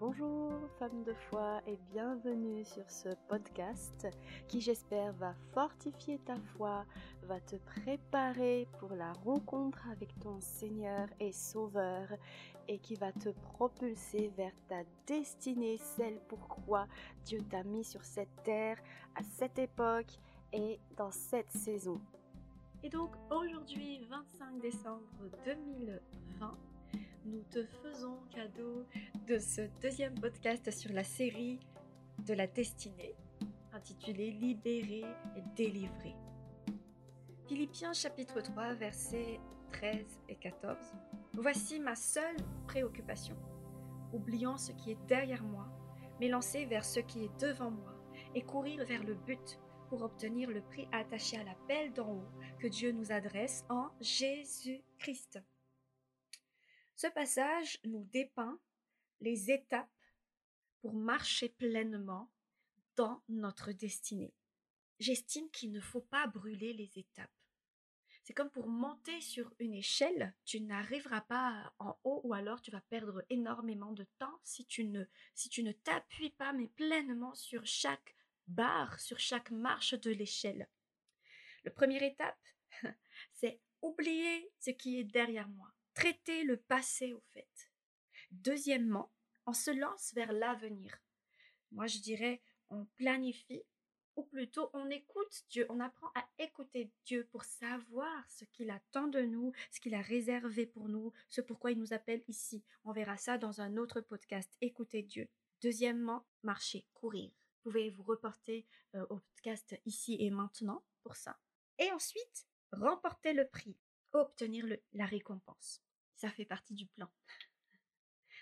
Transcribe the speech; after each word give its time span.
Bonjour 0.00 0.52
femmes 0.78 1.02
de 1.02 1.12
foi 1.12 1.60
et 1.66 1.76
bienvenue 1.92 2.64
sur 2.64 2.88
ce 2.88 3.08
podcast 3.26 4.06
qui 4.46 4.60
j'espère 4.60 5.12
va 5.14 5.34
fortifier 5.52 6.20
ta 6.20 6.36
foi, 6.56 6.84
va 7.24 7.40
te 7.40 7.56
préparer 7.56 8.68
pour 8.78 8.94
la 8.94 9.12
rencontre 9.12 9.88
avec 9.90 10.16
ton 10.20 10.40
Seigneur 10.40 11.08
et 11.18 11.32
Sauveur 11.32 12.06
et 12.68 12.78
qui 12.78 12.94
va 12.94 13.10
te 13.10 13.30
propulser 13.54 14.30
vers 14.36 14.54
ta 14.68 14.84
destinée, 15.04 15.78
celle 15.78 16.20
pourquoi 16.28 16.86
Dieu 17.24 17.40
t'a 17.50 17.64
mis 17.64 17.82
sur 17.82 18.04
cette 18.04 18.44
terre 18.44 18.78
à 19.16 19.24
cette 19.24 19.58
époque 19.58 20.20
et 20.52 20.78
dans 20.96 21.10
cette 21.10 21.50
saison. 21.50 22.00
Et 22.84 22.88
donc 22.88 23.10
aujourd'hui 23.30 24.06
25 24.08 24.60
décembre 24.60 25.02
2020 25.44 26.56
nous 27.28 27.42
te 27.50 27.64
faisons 27.82 28.16
cadeau 28.30 28.86
de 29.26 29.38
ce 29.38 29.62
deuxième 29.82 30.18
podcast 30.18 30.70
sur 30.70 30.92
la 30.92 31.04
série 31.04 31.58
de 32.26 32.32
la 32.32 32.46
destinée, 32.46 33.14
intitulé 33.72 34.30
Libéré 34.30 35.04
et 35.36 35.42
délivré. 35.54 36.14
Philippiens 37.46 37.92
chapitre 37.92 38.40
3, 38.40 38.74
versets 38.74 39.40
13 39.72 40.20
et 40.28 40.36
14. 40.36 40.76
Voici 41.34 41.80
ma 41.80 41.94
seule 41.96 42.36
préoccupation, 42.66 43.36
oubliant 44.12 44.56
ce 44.56 44.72
qui 44.72 44.92
est 44.92 45.06
derrière 45.06 45.42
moi, 45.42 45.66
m'élancer 46.20 46.64
vers 46.64 46.84
ce 46.84 47.00
qui 47.00 47.24
est 47.24 47.40
devant 47.40 47.70
moi 47.70 47.94
et 48.34 48.42
courir 48.42 48.84
vers 48.86 49.04
le 49.04 49.14
but 49.14 49.58
pour 49.90 50.02
obtenir 50.02 50.50
le 50.50 50.62
prix 50.62 50.88
attaché 50.92 51.36
à 51.36 51.44
l'appel 51.44 51.92
d'en 51.92 52.10
haut 52.10 52.28
que 52.58 52.68
Dieu 52.68 52.92
nous 52.92 53.12
adresse 53.12 53.64
en 53.68 53.88
Jésus-Christ. 54.00 55.40
Ce 57.00 57.06
passage 57.06 57.78
nous 57.84 58.02
dépeint 58.06 58.58
les 59.20 59.52
étapes 59.52 59.88
pour 60.80 60.94
marcher 60.94 61.48
pleinement 61.48 62.28
dans 62.96 63.22
notre 63.28 63.70
destinée. 63.70 64.34
J'estime 64.98 65.48
qu'il 65.52 65.70
ne 65.70 65.80
faut 65.80 66.00
pas 66.00 66.26
brûler 66.26 66.72
les 66.72 66.98
étapes. 66.98 67.30
C'est 68.24 68.32
comme 68.32 68.50
pour 68.50 68.66
monter 68.66 69.20
sur 69.20 69.54
une 69.60 69.74
échelle, 69.74 70.34
tu 70.44 70.60
n'arriveras 70.60 71.20
pas 71.20 71.72
en 71.78 71.96
haut 72.02 72.20
ou 72.24 72.34
alors 72.34 72.60
tu 72.62 72.72
vas 72.72 72.80
perdre 72.80 73.24
énormément 73.30 73.92
de 73.92 74.04
temps 74.18 74.40
si 74.42 74.66
tu 74.66 74.84
ne 74.84 75.04
si 75.36 75.48
tu 75.48 75.62
ne 75.62 75.70
t'appuies 75.70 76.30
pas 76.30 76.52
mais 76.52 76.66
pleinement 76.66 77.36
sur 77.36 77.64
chaque 77.64 78.16
barre, 78.48 78.98
sur 78.98 79.20
chaque 79.20 79.52
marche 79.52 79.94
de 79.94 80.10
l'échelle. 80.10 80.68
La 81.62 81.70
première 81.70 82.02
étape, 82.02 82.42
c'est 83.34 83.60
oublier 83.82 84.50
ce 84.58 84.70
qui 84.70 84.98
est 84.98 85.04
derrière 85.04 85.48
moi 85.48 85.72
traiter 85.98 86.44
le 86.44 86.56
passé 86.56 87.12
au 87.12 87.20
fait. 87.32 87.72
Deuxièmement, 88.30 89.10
on 89.46 89.52
se 89.52 89.72
lance 89.72 90.12
vers 90.14 90.32
l'avenir. 90.32 90.96
Moi, 91.72 91.88
je 91.88 91.98
dirais, 91.98 92.40
on 92.70 92.84
planifie, 92.94 93.64
ou 94.14 94.22
plutôt 94.22 94.70
on 94.74 94.90
écoute 94.90 95.44
Dieu, 95.50 95.66
on 95.68 95.80
apprend 95.80 96.06
à 96.14 96.24
écouter 96.38 96.92
Dieu 97.04 97.26
pour 97.32 97.42
savoir 97.42 98.30
ce 98.30 98.44
qu'il 98.44 98.70
attend 98.70 99.08
de 99.08 99.22
nous, 99.22 99.52
ce 99.72 99.80
qu'il 99.80 99.96
a 99.96 100.00
réservé 100.00 100.66
pour 100.66 100.88
nous, 100.88 101.12
ce 101.28 101.40
pourquoi 101.40 101.72
il 101.72 101.78
nous 101.80 101.92
appelle 101.92 102.22
ici. 102.28 102.62
On 102.84 102.92
verra 102.92 103.16
ça 103.16 103.36
dans 103.36 103.60
un 103.60 103.76
autre 103.76 104.00
podcast, 104.00 104.56
écouter 104.60 105.02
Dieu. 105.02 105.28
Deuxièmement, 105.62 106.24
marcher, 106.44 106.86
courir. 106.94 107.28
Vous 107.30 107.70
pouvez 107.70 107.90
vous 107.90 108.04
reporter 108.04 108.64
euh, 108.94 109.04
au 109.10 109.18
podcast 109.18 109.76
ici 109.84 110.16
et 110.20 110.30
maintenant 110.30 110.84
pour 111.02 111.16
ça? 111.16 111.40
Et 111.80 111.90
ensuite, 111.90 112.46
remporter 112.70 113.32
le 113.32 113.48
prix, 113.48 113.76
obtenir 114.12 114.64
la 114.92 115.04
récompense 115.04 115.82
ça 116.18 116.30
fait 116.30 116.44
partie 116.44 116.74
du 116.74 116.86
plan. 116.86 117.08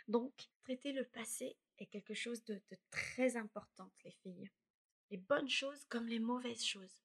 Donc, 0.08 0.48
traiter 0.64 0.92
le 0.92 1.04
passé 1.04 1.56
est 1.78 1.86
quelque 1.86 2.14
chose 2.14 2.42
de, 2.44 2.60
très 2.90 3.36
important, 3.36 3.92
les 4.04 4.12
filles. 4.12 4.50
Les 5.10 5.18
bonnes 5.18 5.48
choses 5.48 5.84
comme 5.84 6.06
les 6.06 6.18
mauvaises 6.18 6.64
choses. 6.64 7.02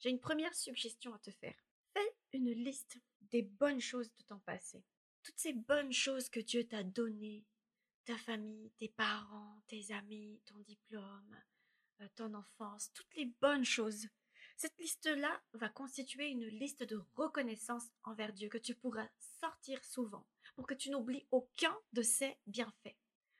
J'ai 0.00 0.10
une 0.10 0.20
première 0.20 0.54
suggestion 0.54 1.14
à 1.14 1.18
te 1.20 1.30
faire. 1.30 1.56
Fais 1.94 2.16
une 2.32 2.50
liste 2.50 2.98
des 3.20 3.42
bonnes 3.42 3.80
choses 3.80 4.12
de 4.14 4.22
ton 4.24 4.40
passé. 4.40 4.84
Toutes 5.22 5.38
ces 5.38 5.52
bonnes 5.52 5.92
choses 5.92 6.28
que 6.28 6.40
Dieu 6.40 6.66
t'a 6.66 6.82
données, 6.82 7.46
ta 8.04 8.18
famille, 8.18 8.72
tes 8.78 8.88
parents, 8.88 9.62
tes 9.68 9.92
amis, 9.92 10.42
ton 10.46 10.58
diplôme, 10.58 11.40
euh, 12.00 12.08
ton 12.16 12.34
enfance, 12.34 12.92
toutes 12.92 13.14
les 13.14 13.26
bonnes 13.40 13.64
choses 13.64 14.08
cette 14.62 14.78
liste-là 14.78 15.42
va 15.54 15.68
constituer 15.68 16.28
une 16.28 16.46
liste 16.46 16.84
de 16.84 17.02
reconnaissance 17.16 17.88
envers 18.04 18.32
Dieu 18.32 18.48
que 18.48 18.58
tu 18.58 18.76
pourras 18.76 19.08
sortir 19.40 19.84
souvent 19.84 20.24
pour 20.54 20.68
que 20.68 20.74
tu 20.74 20.88
n'oublies 20.90 21.26
aucun 21.32 21.76
de 21.92 22.02
ses 22.02 22.38
bienfaits, 22.46 22.96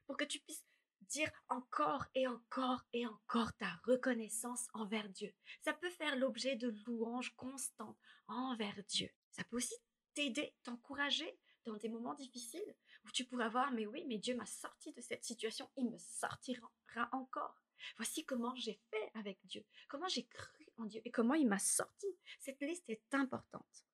pour 0.08 0.16
que 0.16 0.24
tu 0.24 0.40
puisses 0.40 0.64
dire 1.02 1.30
encore 1.48 2.06
et 2.16 2.26
encore 2.26 2.84
et 2.92 3.06
encore 3.06 3.52
ta 3.54 3.70
reconnaissance 3.84 4.66
envers 4.74 5.08
Dieu. 5.10 5.32
Ça 5.60 5.72
peut 5.72 5.90
faire 5.90 6.16
l'objet 6.16 6.56
de 6.56 6.74
louanges 6.86 7.32
constantes 7.36 8.00
envers 8.26 8.82
Dieu. 8.88 9.08
Ça 9.30 9.44
peut 9.44 9.58
aussi 9.58 9.76
t'aider, 10.14 10.52
t'encourager 10.64 11.38
dans 11.66 11.76
des 11.76 11.88
moments 11.88 12.14
difficiles 12.14 12.74
où 13.04 13.12
tu 13.12 13.24
pourras 13.26 13.48
voir, 13.48 13.70
mais 13.70 13.86
oui, 13.86 14.04
mais 14.08 14.18
Dieu 14.18 14.34
m'a 14.34 14.46
sorti 14.46 14.92
de 14.92 15.00
cette 15.00 15.24
situation, 15.24 15.70
il 15.76 15.88
me 15.88 15.98
sortira 15.98 16.68
encore. 17.12 17.62
Voici 17.96 18.24
comment 18.24 18.56
j'ai 18.56 18.80
fait 18.90 19.10
avec 19.14 19.38
Dieu, 19.44 19.64
comment 19.88 20.08
j'ai 20.08 20.26
cru 20.26 20.61
Dieu 20.84 21.00
et 21.04 21.10
comment 21.10 21.34
il 21.34 21.48
m'a 21.48 21.58
sorti. 21.58 22.06
Cette 22.40 22.60
liste 22.60 22.88
est 22.88 23.14
importante. 23.14 23.84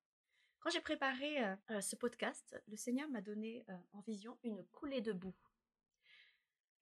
Quand 0.60 0.70
j'ai 0.70 0.80
préparé 0.80 1.44
euh, 1.44 1.56
euh, 1.70 1.80
ce 1.80 1.96
podcast, 1.96 2.60
le 2.66 2.76
Seigneur 2.76 3.08
m'a 3.08 3.20
donné 3.20 3.64
euh, 3.68 3.76
en 3.92 4.00
vision 4.00 4.38
une 4.42 4.64
coulée 4.66 5.00
de 5.00 5.12
boue. 5.12 5.36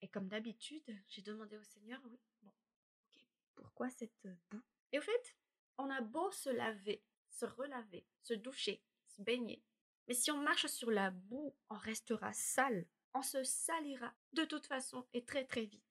Et 0.01 0.07
comme 0.07 0.27
d'habitude, 0.27 0.95
j'ai 1.07 1.21
demandé 1.21 1.57
au 1.57 1.63
Seigneur, 1.63 1.99
oui, 2.05 2.19
bon, 2.41 2.49
ok, 2.49 3.23
pourquoi 3.55 3.89
cette 3.89 4.27
boue? 4.49 4.63
Et 4.91 4.99
au 4.99 5.01
fait, 5.01 5.35
on 5.77 5.89
a 5.89 6.01
beau 6.01 6.31
se 6.31 6.49
laver, 6.49 7.03
se 7.29 7.45
relaver, 7.45 8.05
se 8.21 8.33
doucher, 8.33 8.83
se 9.05 9.21
baigner, 9.21 9.63
mais 10.07 10.13
si 10.13 10.31
on 10.31 10.37
marche 10.37 10.67
sur 10.67 10.89
la 10.89 11.11
boue, 11.11 11.53
on 11.69 11.75
restera 11.75 12.31
sale, 12.33 12.85
on 13.13 13.21
se 13.21 13.43
salira 13.43 14.13
de 14.33 14.45
toute 14.45 14.65
façon 14.65 15.05
et 15.13 15.25
très 15.25 15.45
très 15.45 15.65
vite. 15.65 15.83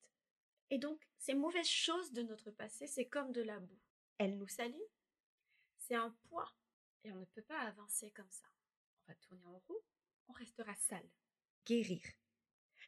Et 0.69 0.79
donc, 0.79 1.07
ces 1.17 1.35
mauvaises 1.35 1.67
choses 1.67 2.11
de 2.13 2.23
notre 2.23 2.51
passé, 2.51 2.87
c'est 2.87 3.07
comme 3.07 3.31
de 3.31 3.41
la 3.41 3.59
boue. 3.59 3.79
Elles 4.17 4.37
nous 4.37 4.47
salient, 4.47 4.89
c'est 5.77 5.95
un 5.95 6.11
poids, 6.29 6.51
et 7.03 7.11
on 7.11 7.19
ne 7.19 7.25
peut 7.25 7.43
pas 7.43 7.59
avancer 7.59 8.11
comme 8.11 8.29
ça. 8.29 8.47
On 9.03 9.11
va 9.11 9.15
tourner 9.15 9.45
en 9.45 9.59
roue, 9.67 9.83
on 10.27 10.33
restera 10.33 10.75
sale. 10.75 11.09
Guérir. 11.65 12.03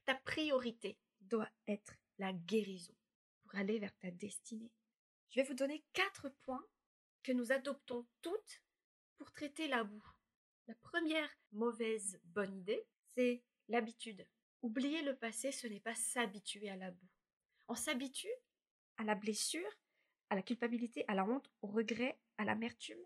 Ta 0.06 0.16
priorité 0.16 0.98
doit 1.22 1.52
être 1.68 1.94
la 2.18 2.34
guérison 2.34 2.96
pour 3.42 3.56
aller 3.56 3.80
vers 3.80 3.96
ta 4.00 4.12
destinée. 4.12 4.72
Je 5.30 5.40
vais 5.40 5.48
vous 5.48 5.54
donner 5.54 5.86
quatre 5.94 6.30
points 6.42 6.66
que 7.24 7.32
nous 7.32 7.52
adoptons 7.52 8.08
toutes 8.22 8.64
pour 9.18 9.32
traiter 9.32 9.68
la 9.68 9.84
boue. 9.84 10.06
La 10.68 10.76
première 10.76 11.30
mauvaise 11.52 12.20
bonne 12.24 12.56
idée, 12.56 12.86
c'est 13.14 13.44
l'habitude. 13.68 14.28
Oublier 14.62 15.02
le 15.04 15.16
passé, 15.16 15.52
ce 15.52 15.68
n'est 15.68 15.80
pas 15.80 15.96
s'habituer 15.96 16.70
à 16.70 16.76
la 16.76 16.92
boue. 16.92 17.10
On 17.68 17.76
s'habitue 17.76 18.34
à 18.98 19.04
la 19.04 19.16
blessure, 19.16 19.70
à 20.30 20.36
la 20.36 20.42
culpabilité, 20.42 21.06
à 21.08 21.16
la 21.16 21.26
honte, 21.26 21.50
au 21.62 21.68
regret, 21.68 22.20
à 22.38 22.46
l'amertume, 22.46 23.00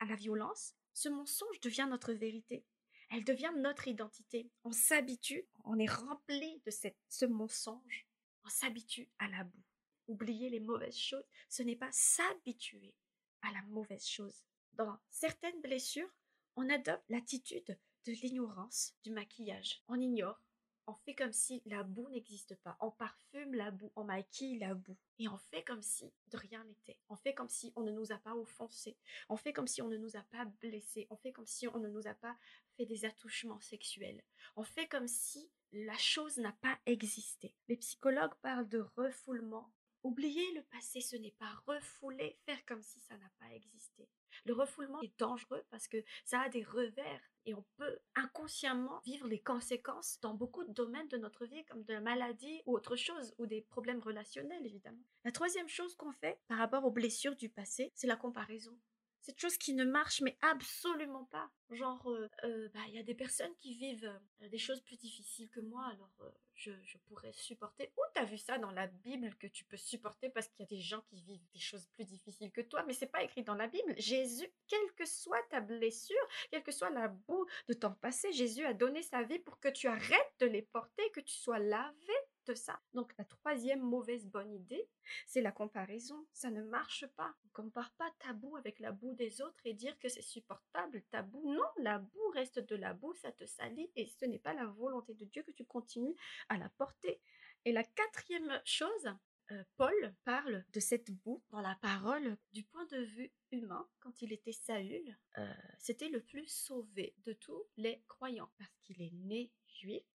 à 0.00 0.06
la 0.06 0.16
violence. 0.16 0.74
Ce 0.92 1.08
mensonge 1.08 1.60
devient 1.60 1.86
notre 1.88 2.12
vérité. 2.12 2.64
Elle 3.10 3.24
devient 3.24 3.52
notre 3.56 3.88
identité. 3.88 4.50
On 4.64 4.72
s'habitue, 4.72 5.46
on 5.64 5.78
est 5.78 5.90
rempli 5.90 6.60
de 6.64 6.70
cette, 6.70 6.98
ce 7.08 7.26
mensonge. 7.26 8.06
On 8.44 8.48
s'habitue 8.48 9.08
à 9.18 9.28
la 9.28 9.44
boue. 9.44 9.62
Oublier 10.06 10.50
les 10.50 10.60
mauvaises 10.60 10.98
choses, 10.98 11.24
ce 11.48 11.62
n'est 11.62 11.76
pas 11.76 11.90
s'habituer 11.92 12.94
à 13.42 13.52
la 13.52 13.62
mauvaise 13.62 14.06
chose. 14.06 14.44
Dans 14.72 14.98
certaines 15.10 15.60
blessures, 15.62 16.10
on 16.56 16.68
adopte 16.68 17.04
l'attitude 17.08 17.78
de 18.06 18.12
l'ignorance 18.12 18.94
du 19.02 19.10
maquillage. 19.10 19.82
On 19.88 20.00
ignore, 20.00 20.40
on 20.86 20.94
fait 20.94 21.14
comme 21.14 21.32
si 21.32 21.62
la 21.66 21.82
boue 21.82 22.08
n'existe 22.10 22.54
pas. 22.56 22.76
On 22.80 22.90
parfume 22.90 23.54
la 23.54 23.70
boue, 23.70 23.90
on 23.96 24.04
maquille 24.04 24.58
la 24.58 24.74
boue. 24.74 24.96
Et 25.18 25.28
on 25.28 25.38
fait 25.38 25.62
comme 25.62 25.82
si 25.82 26.12
de 26.30 26.36
rien 26.36 26.62
n'était. 26.64 26.98
On 27.08 27.16
fait 27.16 27.34
comme 27.34 27.48
si 27.48 27.72
on 27.76 27.82
ne 27.82 27.92
nous 27.92 28.12
a 28.12 28.18
pas 28.18 28.34
offensés. 28.34 28.96
On 29.28 29.36
fait 29.36 29.52
comme 29.52 29.66
si 29.66 29.80
on 29.82 29.88
ne 29.88 29.96
nous 29.96 30.16
a 30.16 30.22
pas 30.22 30.44
blessés. 30.60 31.06
On 31.10 31.16
fait 31.16 31.32
comme 31.32 31.46
si 31.46 31.66
on 31.68 31.78
ne 31.78 31.88
nous 31.88 32.06
a 32.06 32.14
pas 32.14 32.36
fait 32.76 32.86
des 32.86 33.04
attouchements 33.04 33.60
sexuels. 33.60 34.22
On 34.56 34.64
fait 34.64 34.88
comme 34.88 35.08
si 35.08 35.50
la 35.72 35.96
chose 35.96 36.38
n'a 36.38 36.52
pas 36.52 36.78
existé. 36.86 37.54
Les 37.68 37.76
psychologues 37.76 38.34
parlent 38.42 38.68
de 38.68 38.84
refoulement. 38.96 39.70
Oublier 40.04 40.52
le 40.52 40.62
passé, 40.64 41.00
ce 41.00 41.16
n'est 41.16 41.32
pas 41.32 41.50
refouler, 41.66 42.38
faire 42.44 42.64
comme 42.66 42.82
si 42.82 43.00
ça 43.00 43.16
n'a 43.16 43.30
pas 43.40 43.50
existé. 43.54 44.06
Le 44.44 44.52
refoulement 44.52 45.00
est 45.00 45.18
dangereux 45.18 45.64
parce 45.70 45.88
que 45.88 45.96
ça 46.26 46.42
a 46.42 46.48
des 46.50 46.62
revers 46.62 47.22
et 47.46 47.54
on 47.54 47.64
peut 47.76 47.98
inconsciemment 48.14 49.00
vivre 49.06 49.26
les 49.26 49.40
conséquences 49.40 50.18
dans 50.20 50.34
beaucoup 50.34 50.62
de 50.64 50.72
domaines 50.72 51.08
de 51.08 51.16
notre 51.16 51.46
vie 51.46 51.64
comme 51.64 51.84
de 51.84 51.94
la 51.94 52.00
maladie 52.02 52.60
ou 52.66 52.74
autre 52.74 52.96
chose 52.96 53.34
ou 53.38 53.46
des 53.46 53.62
problèmes 53.62 54.00
relationnels 54.00 54.66
évidemment. 54.66 55.04
La 55.24 55.32
troisième 55.32 55.68
chose 55.68 55.94
qu'on 55.96 56.12
fait 56.12 56.38
par 56.48 56.58
rapport 56.58 56.84
aux 56.84 56.90
blessures 56.90 57.36
du 57.36 57.48
passé, 57.48 57.90
c'est 57.94 58.06
la 58.06 58.16
comparaison. 58.16 58.78
cette 59.22 59.40
chose 59.40 59.56
qui 59.56 59.72
ne 59.72 59.84
marche 59.86 60.20
mais 60.20 60.36
absolument 60.42 61.24
pas. 61.24 61.50
Genre, 61.74 62.08
euh, 62.10 62.28
euh, 62.44 62.68
bah, 62.72 62.80
il 62.88 62.94
y 62.94 62.98
a 62.98 63.02
des 63.02 63.14
personnes 63.14 63.54
qui 63.56 63.74
vivent 63.74 64.10
euh, 64.42 64.48
des 64.48 64.58
choses 64.58 64.80
plus 64.80 64.96
difficiles 64.96 65.48
que 65.50 65.60
moi, 65.60 65.84
alors 65.92 66.10
je, 66.54 66.70
je, 66.84 66.98
pourrais 66.98 67.32
supporter. 67.32 67.92
Où 67.96 68.00
t'as 68.14 68.24
vu 68.24 68.38
ça 68.38 68.58
dans 68.58 68.70
la 68.70 68.86
Bible 68.86 69.34
que 69.36 69.46
tu 69.46 69.64
peux 69.64 69.76
supporter 69.76 70.30
parce 70.30 70.48
qu'il 70.48 70.60
y 70.60 70.68
a 70.68 70.76
des 70.76 70.80
gens 70.80 71.00
qui 71.08 71.20
vivent 71.22 71.46
des 71.52 71.58
choses 71.58 71.86
plus 71.88 72.04
difficiles 72.04 72.52
que 72.52 72.60
toi, 72.60 72.84
mais 72.86 72.92
c'est 72.92 73.06
pas 73.06 73.22
écrit 73.22 73.42
dans 73.42 73.54
la 73.54 73.66
Bible. 73.66 73.94
Jésus, 73.96 74.48
quelle 74.68 74.92
que 74.94 75.04
soit 75.04 75.42
ta 75.50 75.60
blessure, 75.60 76.28
quelle 76.50 76.62
que 76.62 76.72
soit 76.72 76.90
la 76.90 77.08
boue 77.08 77.46
de 77.68 77.74
ton 77.74 77.92
passé, 77.94 78.32
Jésus 78.32 78.64
a 78.64 78.74
donné 78.74 79.02
sa 79.02 79.22
vie 79.22 79.40
pour 79.40 79.58
que 79.58 79.68
tu 79.68 79.88
arrêtes 79.88 80.34
de 80.38 80.46
les 80.46 80.62
porter, 80.62 81.10
que 81.10 81.20
tu 81.20 81.34
sois 81.34 81.58
lavé 81.58 82.14
ça. 82.52 82.80
Donc 82.92 83.14
la 83.16 83.24
troisième 83.24 83.80
mauvaise 83.80 84.26
bonne 84.26 84.52
idée, 84.52 84.86
c'est 85.26 85.40
la 85.40 85.52
comparaison. 85.52 86.26
Ça 86.32 86.50
ne 86.50 86.62
marche 86.62 87.06
pas. 87.16 87.34
On 87.46 87.62
compare 87.62 87.92
pas 87.92 88.10
ta 88.18 88.34
boue 88.34 88.56
avec 88.56 88.80
la 88.80 88.92
boue 88.92 89.14
des 89.14 89.40
autres 89.40 89.60
et 89.64 89.72
dire 89.72 89.98
que 89.98 90.08
c'est 90.08 90.20
supportable. 90.20 91.02
Ta 91.10 91.22
boue, 91.22 91.54
non, 91.54 91.64
la 91.78 91.98
boue 92.00 92.30
reste 92.34 92.58
de 92.58 92.76
la 92.76 92.92
boue, 92.92 93.14
ça 93.14 93.32
te 93.32 93.46
salit 93.46 93.90
et 93.96 94.06
ce 94.06 94.26
n'est 94.26 94.38
pas 94.38 94.52
la 94.52 94.66
volonté 94.66 95.14
de 95.14 95.24
Dieu 95.24 95.42
que 95.42 95.52
tu 95.52 95.64
continues 95.64 96.16
à 96.48 96.58
la 96.58 96.68
porter. 96.68 97.20
Et 97.64 97.72
la 97.72 97.84
quatrième 97.84 98.60
chose, 98.66 99.08
euh, 99.50 99.62
Paul 99.76 100.14
parle 100.24 100.64
de 100.72 100.80
cette 100.80 101.10
boue 101.10 101.42
dans 101.50 101.60
la 101.60 101.76
parole 101.82 102.36
du 102.52 102.64
point 102.64 102.86
de 102.86 102.98
vue 102.98 103.32
humain. 103.52 103.86
Quand 104.00 104.22
il 104.22 104.32
était 104.32 104.52
Saül, 104.52 105.18
euh, 105.38 105.52
c'était 105.78 106.08
le 106.08 106.22
plus 106.22 106.46
sauvé 106.46 107.14
de 107.24 107.34
tous 107.34 107.64
les 107.76 108.02
croyants 108.08 108.50
parce 108.58 108.78
qu'il 108.82 109.02
est 109.02 109.12
né 109.12 109.52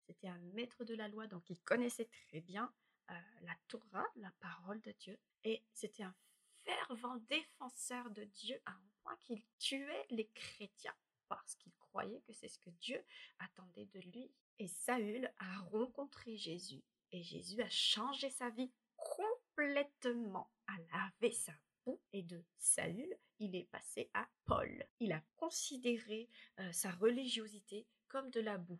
c'était 0.05 0.27
un 0.27 0.39
maître 0.53 0.83
de 0.83 0.95
la 0.95 1.07
loi, 1.07 1.27
donc 1.27 1.49
il 1.49 1.59
connaissait 1.61 2.09
très 2.29 2.41
bien 2.41 2.71
euh, 3.11 3.13
la 3.41 3.55
Torah, 3.67 4.05
la 4.15 4.31
parole 4.39 4.81
de 4.81 4.91
Dieu, 4.91 5.17
et 5.43 5.63
c'était 5.73 6.03
un 6.03 6.15
fervent 6.63 7.17
défenseur 7.27 8.09
de 8.11 8.23
Dieu 8.23 8.59
à 8.65 8.71
un 8.71 8.89
point 9.01 9.17
qu'il 9.21 9.41
tuait 9.57 10.05
les 10.09 10.27
chrétiens 10.27 10.95
parce 11.27 11.55
qu'il 11.55 11.73
croyait 11.73 12.21
que 12.21 12.33
c'est 12.33 12.47
ce 12.47 12.59
que 12.59 12.69
Dieu 12.71 13.03
attendait 13.39 13.85
de 13.85 13.99
lui. 13.99 14.31
Et 14.57 14.67
Saül 14.67 15.31
a 15.37 15.59
rencontré 15.71 16.35
Jésus 16.35 16.83
et 17.11 17.23
Jésus 17.23 17.61
a 17.61 17.69
changé 17.69 18.29
sa 18.29 18.49
vie 18.49 18.71
complètement, 18.97 20.51
a 20.67 20.73
lavé 20.91 21.31
sa 21.31 21.53
boue 21.85 22.01
et 22.11 22.23
de 22.23 22.43
Saül, 22.57 23.15
il 23.39 23.55
est 23.55 23.69
passé 23.71 24.09
à 24.13 24.27
Paul. 24.45 24.85
Il 24.99 25.13
a 25.13 25.23
considéré 25.37 26.27
euh, 26.59 26.71
sa 26.71 26.91
religiosité 26.91 27.87
comme 28.07 28.29
de 28.31 28.41
la 28.41 28.57
boue. 28.57 28.79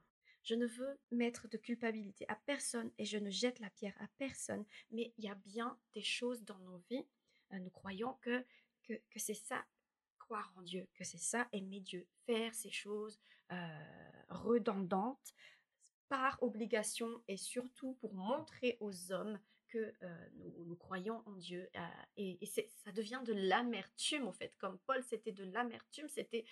Je 0.50 0.56
ne 0.56 0.66
veux 0.66 1.00
mettre 1.12 1.48
de 1.48 1.58
culpabilité 1.58 2.26
à 2.28 2.34
personne 2.34 2.90
et 2.98 3.06
je 3.06 3.20
ne 3.20 3.30
jette 3.30 3.60
la 3.60 3.70
pierre 3.70 3.94
à 4.00 4.08
personne, 4.18 4.66
mais 4.90 5.14
il 5.20 5.26
y 5.26 5.30
a 5.30 5.36
bien 5.36 5.78
des 5.94 6.02
choses 6.02 6.44
dans 6.44 6.58
nos 6.58 6.80
vies. 6.90 7.06
Euh, 7.54 7.60
nous 7.60 7.70
croyons 7.70 8.16
que, 8.22 8.44
que, 8.82 8.96
c'est 9.18 9.36
ça, 9.36 9.64
croire 10.18 10.52
en 10.56 10.64
Dieu, 10.64 10.88
que 10.96 11.04
c'est 11.04 11.20
ça, 11.20 11.48
aimer 11.52 11.82
Dieu, 11.82 12.08
faire 12.26 12.52
ces 12.56 12.72
choses 12.72 13.20
euh, 13.52 13.68
redondantes 14.30 15.36
par 16.08 16.42
obligation 16.42 17.22
et 17.28 17.38
surtout 17.38 17.94
pour 18.02 18.16
montrer 18.16 18.78
aux 18.80 19.12
hommes 19.12 19.40
que 19.68 19.94
euh, 20.02 20.30
nous, 20.34 20.66
nous, 20.66 20.76
croyons 20.78 21.22
en 21.28 21.34
Dieu. 21.34 21.70
Et 22.18 22.40
ça 22.48 22.92
devient 22.92 23.22
de 23.24 23.34
l'amertume, 23.34 24.28
en 24.28 24.34
fait. 24.34 24.58
Comme 24.58 24.80
Paul, 24.80 25.04
c'était 25.04 25.32
de 25.32 25.44
l'amertume, 25.44 26.10
c'était 26.10 26.44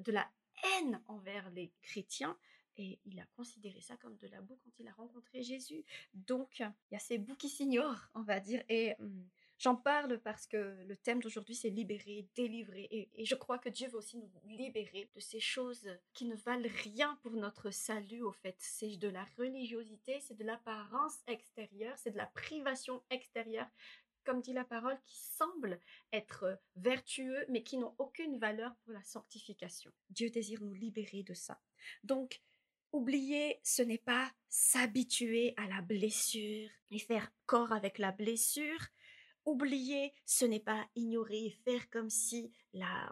de 0.00 0.10
la 0.10 0.28
haine 0.64 1.00
envers 1.06 1.48
les 1.50 1.72
chrétiens. 1.82 2.36
Et 2.76 2.98
il 3.04 3.20
a 3.20 3.26
considéré 3.36 3.80
ça 3.80 3.96
comme 3.96 4.16
de 4.16 4.26
la 4.28 4.40
boue 4.40 4.58
quand 4.64 4.78
il 4.78 4.88
a 4.88 4.92
rencontré 4.92 5.42
Jésus. 5.42 5.84
Donc, 6.14 6.58
il 6.60 6.94
y 6.94 6.96
a 6.96 7.00
ces 7.00 7.18
bouts 7.18 7.36
qui 7.36 7.48
s'ignorent, 7.48 8.08
on 8.14 8.22
va 8.22 8.40
dire. 8.40 8.62
Et 8.68 8.94
hum, 8.98 9.28
j'en 9.58 9.76
parle 9.76 10.18
parce 10.20 10.46
que 10.46 10.82
le 10.84 10.96
thème 10.96 11.20
d'aujourd'hui, 11.20 11.54
c'est 11.54 11.70
libérer, 11.70 12.26
délivrer. 12.34 12.88
Et, 12.90 13.08
et, 13.14 13.24
je 13.24 13.34
crois 13.34 13.58
que 13.58 13.68
Dieu 13.68 13.88
veut 13.88 13.98
aussi 13.98 14.18
nous 14.18 14.30
libérer 14.44 15.08
de 15.14 15.20
ces 15.20 15.40
choses 15.40 15.88
qui 16.12 16.24
ne 16.24 16.34
valent 16.36 16.68
rien 16.82 17.18
pour 17.22 17.32
notre 17.32 17.70
salut, 17.70 18.22
au 18.22 18.32
fait. 18.32 18.56
C'est 18.58 18.96
de 18.96 19.08
la 19.08 19.24
religiosité, 19.38 20.20
c'est 20.20 20.36
de 20.36 20.44
l'apparence 20.44 21.18
extérieure, 21.26 21.96
c'est 21.96 22.12
de 22.12 22.18
la 22.18 22.26
privation 22.26 23.02
extérieure 23.10 23.68
comme 24.24 24.40
dit 24.40 24.52
la 24.52 24.64
parole, 24.64 24.98
qui 25.04 25.18
semblent 25.18 25.78
être 26.12 26.58
vertueux, 26.76 27.44
mais 27.48 27.62
qui 27.62 27.76
n'ont 27.76 27.94
aucune 27.98 28.38
valeur 28.38 28.74
pour 28.76 28.92
la 28.92 29.02
sanctification. 29.02 29.92
Dieu 30.10 30.30
désire 30.30 30.62
nous 30.62 30.72
libérer 30.72 31.22
de 31.22 31.34
ça. 31.34 31.60
Donc, 32.02 32.40
Oublier, 32.94 33.58
ce 33.64 33.82
n'est 33.82 33.98
pas 33.98 34.30
s'habituer 34.48 35.52
à 35.56 35.66
la 35.66 35.82
blessure 35.82 36.70
et 36.92 36.98
faire 37.00 37.32
corps 37.44 37.72
avec 37.72 37.98
la 37.98 38.12
blessure. 38.12 38.78
Oublier, 39.44 40.14
ce 40.24 40.44
n'est 40.44 40.60
pas 40.60 40.86
ignorer 40.94 41.46
et 41.46 41.50
faire 41.64 41.90
comme 41.90 42.08
si 42.08 42.52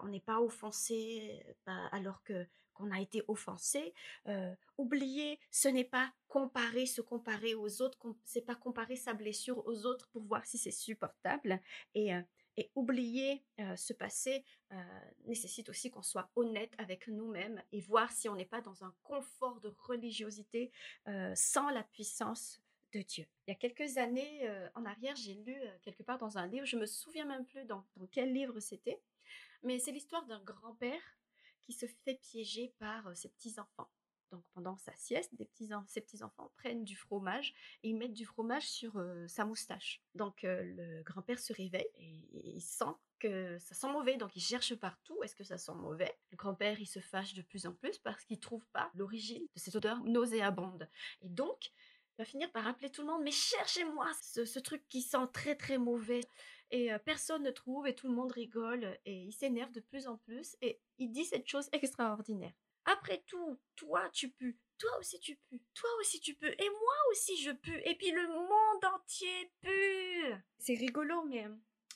on 0.04 0.06
n'est 0.06 0.20
pas 0.20 0.40
offensé 0.40 1.42
alors 1.66 2.22
que 2.22 2.46
qu'on 2.74 2.92
a 2.92 3.00
été 3.00 3.24
offensé. 3.26 3.92
Euh, 4.28 4.54
oublier, 4.78 5.40
ce 5.50 5.66
n'est 5.66 5.84
pas 5.84 6.12
comparer, 6.28 6.86
se 6.86 7.00
comparer 7.00 7.54
aux 7.56 7.82
autres. 7.82 7.98
C'est 8.24 8.46
pas 8.46 8.54
comparer 8.54 8.94
sa 8.94 9.14
blessure 9.14 9.66
aux 9.66 9.84
autres 9.84 10.08
pour 10.12 10.22
voir 10.22 10.46
si 10.46 10.58
c'est 10.58 10.70
supportable. 10.70 11.60
Et 11.96 12.14
euh, 12.14 12.22
et 12.56 12.70
oublier 12.74 13.42
euh, 13.60 13.76
ce 13.76 13.92
passé 13.92 14.44
euh, 14.72 14.76
nécessite 15.24 15.68
aussi 15.68 15.90
qu'on 15.90 16.02
soit 16.02 16.30
honnête 16.36 16.72
avec 16.78 17.08
nous-mêmes 17.08 17.62
et 17.72 17.80
voir 17.80 18.10
si 18.12 18.28
on 18.28 18.36
n'est 18.36 18.44
pas 18.44 18.60
dans 18.60 18.84
un 18.84 18.94
confort 19.02 19.60
de 19.60 19.74
religiosité 19.86 20.70
euh, 21.08 21.32
sans 21.34 21.70
la 21.70 21.82
puissance 21.82 22.60
de 22.92 23.00
Dieu. 23.00 23.26
Il 23.46 23.50
y 23.50 23.54
a 23.54 23.56
quelques 23.56 23.96
années 23.96 24.46
en 24.74 24.84
arrière, 24.84 25.16
j'ai 25.16 25.32
lu 25.32 25.56
quelque 25.80 26.02
part 26.02 26.18
dans 26.18 26.36
un 26.36 26.46
livre, 26.46 26.66
je 26.66 26.76
me 26.76 26.84
souviens 26.84 27.24
même 27.24 27.46
plus 27.46 27.64
dans, 27.64 27.86
dans 27.96 28.06
quel 28.06 28.34
livre 28.34 28.60
c'était, 28.60 29.00
mais 29.62 29.78
c'est 29.78 29.92
l'histoire 29.92 30.26
d'un 30.26 30.42
grand-père 30.42 31.00
qui 31.62 31.72
se 31.72 31.86
fait 31.86 32.16
piéger 32.16 32.74
par 32.78 33.16
ses 33.16 33.30
petits-enfants. 33.30 33.88
Donc 34.32 34.42
pendant 34.54 34.78
sa 34.78 34.94
sieste, 34.96 35.30
ses 35.86 36.00
petits-enfants 36.00 36.50
prennent 36.56 36.84
du 36.84 36.96
fromage 36.96 37.54
et 37.82 37.90
ils 37.90 37.96
mettent 37.96 38.14
du 38.14 38.24
fromage 38.24 38.66
sur 38.66 38.96
euh, 38.96 39.28
sa 39.28 39.44
moustache. 39.44 40.02
Donc 40.14 40.42
euh, 40.44 40.62
le 40.64 41.02
grand-père 41.02 41.38
se 41.38 41.52
réveille 41.52 41.86
et, 41.96 42.54
il 42.54 42.62
sent 42.62 42.92
que 43.18 43.58
ça 43.58 43.74
sent 43.74 43.88
mauvais, 43.92 44.16
donc 44.16 44.34
il 44.34 44.40
cherche 44.40 44.74
partout, 44.74 45.22
est-ce 45.22 45.36
que 45.36 45.44
ça 45.44 45.58
sent 45.58 45.74
mauvais 45.74 46.18
Le 46.30 46.36
grand-père, 46.36 46.80
il 46.80 46.86
se 46.86 46.98
fâche 46.98 47.34
de 47.34 47.42
plus 47.42 47.66
en 47.66 47.72
plus 47.72 47.98
parce 47.98 48.24
qu'il 48.24 48.40
trouve 48.40 48.66
pas 48.72 48.90
l'origine 48.94 49.46
de 49.54 49.60
cette 49.60 49.76
odeur 49.76 50.02
nauséabonde. 50.02 50.88
Et 51.20 51.28
donc, 51.28 51.70
il 52.12 52.22
va 52.22 52.24
finir 52.24 52.50
par 52.50 52.66
appeler 52.66 52.90
tout 52.90 53.02
le 53.02 53.08
monde, 53.08 53.22
mais 53.22 53.30
cherchez-moi 53.30 54.10
ce, 54.20 54.58
truc 54.58 54.82
qui 54.88 55.02
sent 55.02 55.28
très 55.32 55.54
très 55.54 55.78
mauvais. 55.78 56.22
Et 56.70 56.92
euh, 56.92 56.98
personne 56.98 57.42
ne 57.42 57.50
trouve 57.50 57.86
et 57.86 57.94
tout 57.94 58.08
le 58.08 58.14
monde 58.14 58.32
rigole 58.32 58.98
et 59.04 59.24
il 59.24 59.32
s'énerve 59.32 59.72
de 59.72 59.80
plus 59.80 60.08
en 60.08 60.16
plus 60.16 60.56
et 60.62 60.80
il 60.98 61.10
dit 61.10 61.26
cette 61.26 61.46
chose 61.46 61.68
extraordinaire. 61.72 62.54
Après 62.84 63.22
tout, 63.26 63.60
toi 63.76 64.08
tu 64.10 64.30
peux, 64.30 64.54
toi 64.78 64.90
aussi 64.98 65.20
tu 65.20 65.38
peux, 65.48 65.58
toi 65.74 65.90
aussi 66.00 66.20
tu 66.20 66.34
peux, 66.34 66.50
et 66.50 66.68
moi 66.70 66.96
aussi 67.10 67.36
je 67.42 67.50
peux, 67.50 67.80
et 67.84 67.94
puis 67.96 68.10
le 68.10 68.26
monde 68.28 68.84
entier 68.94 69.52
peut. 69.60 70.36
C'est 70.58 70.74
rigolo, 70.74 71.24
mais 71.24 71.46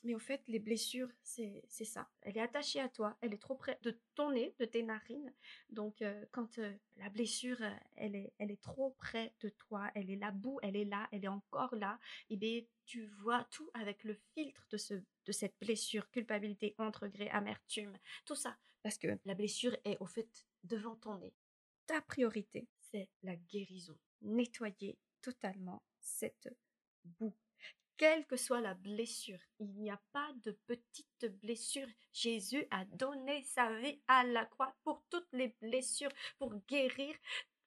mais 0.06 0.14
au 0.14 0.20
fait, 0.20 0.40
les 0.46 0.60
blessures, 0.60 1.10
c'est 1.22 1.62
ça. 1.68 2.08
Elle 2.22 2.36
est 2.38 2.40
attachée 2.40 2.80
à 2.80 2.88
toi, 2.88 3.16
elle 3.20 3.34
est 3.34 3.42
trop 3.42 3.56
près 3.56 3.78
de 3.82 3.98
ton 4.14 4.30
nez, 4.30 4.54
de 4.60 4.64
tes 4.64 4.84
narines. 4.84 5.32
Donc, 5.68 6.00
euh, 6.00 6.24
quand 6.30 6.58
euh, 6.58 6.72
la 6.96 7.08
blessure, 7.08 7.60
euh, 7.60 7.70
elle, 7.96 8.14
est, 8.14 8.32
elle 8.38 8.52
est 8.52 8.62
trop 8.62 8.90
près 8.90 9.34
de 9.40 9.48
toi, 9.48 9.90
elle 9.96 10.10
est 10.10 10.16
là 10.16 10.30
bout, 10.30 10.60
elle 10.62 10.76
est 10.76 10.84
là, 10.84 11.08
elle 11.10 11.24
est 11.24 11.28
encore 11.28 11.74
là, 11.74 11.98
et 12.30 12.34
eh 12.34 12.36
bien, 12.36 12.60
tu 12.84 13.06
vois 13.18 13.44
tout 13.50 13.68
avec 13.74 14.04
le 14.04 14.14
filtre 14.34 14.64
de, 14.70 14.76
ce, 14.76 14.94
de 14.94 15.32
cette 15.32 15.56
blessure, 15.60 16.08
culpabilité, 16.10 16.76
honte, 16.78 16.96
regret, 16.96 17.28
amertume, 17.30 17.98
tout 18.24 18.36
ça. 18.36 18.56
Parce 18.84 18.98
que 18.98 19.08
la 19.24 19.34
blessure 19.34 19.76
est 19.84 19.96
au 19.98 20.06
fait 20.06 20.46
devant 20.66 20.96
ton 20.96 21.18
nez. 21.18 21.34
Ta 21.86 22.00
priorité, 22.02 22.68
c'est 22.80 23.08
la 23.22 23.36
guérison. 23.36 23.96
Nettoyer 24.22 24.98
totalement 25.22 25.82
cette 26.00 26.48
boue 27.04 27.34
quelle 27.96 28.26
que 28.26 28.36
soit 28.36 28.60
la 28.60 28.74
blessure. 28.74 29.38
Il 29.58 29.72
n'y 29.74 29.90
a 29.90 30.00
pas 30.12 30.30
de 30.44 30.52
petite 30.66 31.26
blessure. 31.40 31.88
Jésus 32.12 32.66
a 32.70 32.84
donné 32.84 33.42
sa 33.42 33.72
vie 33.78 34.00
à 34.06 34.24
la 34.24 34.44
croix 34.44 34.74
pour 34.84 35.02
toutes 35.10 35.32
les 35.32 35.54
blessures, 35.60 36.12
pour 36.38 36.54
guérir 36.68 37.14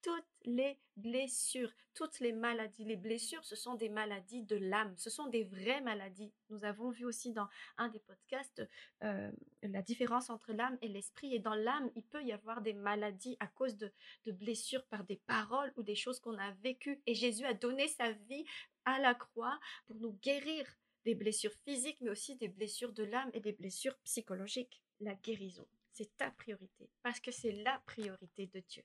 toutes 0.02 0.26
les 0.46 0.80
blessures, 0.96 1.72
toutes 1.94 2.20
les 2.20 2.32
maladies. 2.32 2.86
Les 2.86 2.96
blessures, 2.96 3.44
ce 3.44 3.56
sont 3.56 3.76
des 3.76 3.90
maladies 3.90 4.44
de 4.44 4.56
l'âme, 4.56 4.94
ce 4.98 5.10
sont 5.10 5.28
des 5.28 5.44
vraies 5.44 5.82
maladies. 5.82 6.32
Nous 6.50 6.64
avons 6.64 6.90
vu 6.90 7.06
aussi 7.06 7.34
dans 7.34 7.48
un 7.78 7.90
des 7.90 8.00
podcasts 8.00 8.68
euh, 9.04 9.32
la 9.62 9.82
différence 9.82 10.30
entre 10.30 10.54
l'âme 10.54 10.78
et 10.82 10.88
l'esprit. 10.88 11.34
Et 11.34 11.40
dans 11.40 11.56
l'âme, 11.56 11.90
il 11.96 12.04
peut 12.04 12.24
y 12.24 12.32
avoir 12.32 12.62
des 12.62 12.74
maladies 12.74 13.38
à 13.40 13.48
cause 13.48 13.78
de, 13.78 13.92
de 14.26 14.32
blessures 14.32 14.86
par 14.86 15.04
des 15.04 15.18
paroles 15.18 15.74
ou 15.76 15.84
des 15.84 15.96
choses 15.96 16.20
qu'on 16.20 16.38
a 16.38 16.52
vécues. 16.64 17.02
Et 17.06 17.16
Jésus 17.16 17.46
a 17.46 17.54
donné 17.54 17.88
sa 17.88 18.12
vie 18.12 18.46
à 18.86 19.00
la 19.00 19.16
croix 19.16 19.60
pour 19.88 19.98
nous 19.98 20.14
guérir 20.22 20.66
des 21.06 21.16
blessures 21.16 21.54
physiques, 21.66 22.02
mais 22.02 22.10
aussi 22.10 22.36
des 22.36 22.50
blessures 22.50 22.94
de 22.94 23.04
l'âme 23.04 23.30
et 23.34 23.40
des 23.40 23.54
blessures 23.54 23.98
psychologiques. 24.00 24.82
La 25.00 25.16
guérison, 25.16 25.66
c'est 25.94 26.18
ta 26.18 26.30
priorité, 26.32 26.90
parce 27.04 27.20
que 27.20 27.32
c'est 27.32 27.54
la 27.54 27.82
priorité 27.86 28.48
de 28.48 28.60
Dieu. 28.60 28.84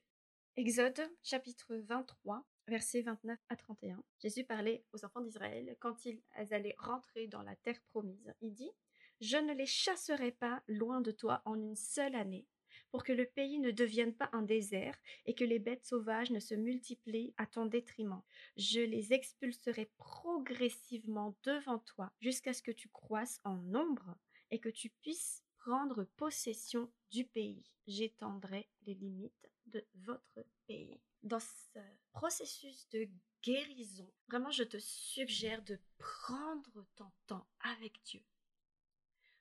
Exode 0.57 1.01
chapitre 1.21 1.75
23, 1.75 2.41
versets 2.69 3.01
29 3.01 3.37
à 3.49 3.57
31. 3.57 4.01
Jésus 4.21 4.45
parlait 4.45 4.85
aux 4.93 5.03
enfants 5.03 5.19
d'Israël 5.19 5.75
quand 5.81 6.05
ils 6.05 6.21
allaient 6.51 6.77
rentrer 6.77 7.27
dans 7.27 7.41
la 7.41 7.57
terre 7.57 7.81
promise. 7.89 8.33
Il 8.39 8.53
dit, 8.53 8.71
Je 9.19 9.35
ne 9.35 9.53
les 9.53 9.65
chasserai 9.65 10.31
pas 10.31 10.63
loin 10.69 11.01
de 11.01 11.11
toi 11.11 11.41
en 11.43 11.55
une 11.55 11.75
seule 11.75 12.15
année, 12.15 12.47
pour 12.89 13.03
que 13.03 13.11
le 13.11 13.25
pays 13.25 13.59
ne 13.59 13.71
devienne 13.71 14.15
pas 14.15 14.29
un 14.31 14.43
désert 14.43 14.97
et 15.25 15.35
que 15.35 15.43
les 15.43 15.59
bêtes 15.59 15.83
sauvages 15.83 16.31
ne 16.31 16.39
se 16.39 16.55
multiplient 16.55 17.33
à 17.35 17.47
ton 17.47 17.65
détriment. 17.65 18.23
Je 18.55 18.79
les 18.79 19.11
expulserai 19.11 19.91
progressivement 19.97 21.35
devant 21.43 21.79
toi 21.79 22.13
jusqu'à 22.21 22.53
ce 22.53 22.63
que 22.63 22.71
tu 22.71 22.87
croisses 22.87 23.41
en 23.43 23.57
nombre 23.57 24.15
et 24.51 24.61
que 24.61 24.69
tu 24.69 24.89
puisses 24.89 25.44
prendre 25.65 26.03
possession 26.15 26.91
du 27.09 27.25
pays. 27.25 27.63
J'étendrai 27.87 28.69
les 28.85 28.93
limites 28.93 29.49
de 29.65 29.83
votre 29.95 30.45
pays. 30.67 31.01
Dans 31.23 31.39
ce 31.39 31.79
processus 32.13 32.87
de 32.89 33.09
guérison, 33.41 34.11
vraiment 34.27 34.51
je 34.51 34.63
te 34.63 34.77
suggère 34.77 35.63
de 35.63 35.79
prendre 35.97 36.85
ton 36.95 37.11
temps 37.25 37.47
avec 37.61 37.99
Dieu. 38.03 38.21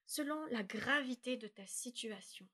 Selon 0.06 0.46
la 0.46 0.62
gravité 0.62 1.36
de 1.36 1.46
ta 1.46 1.66
situation, 1.66 2.48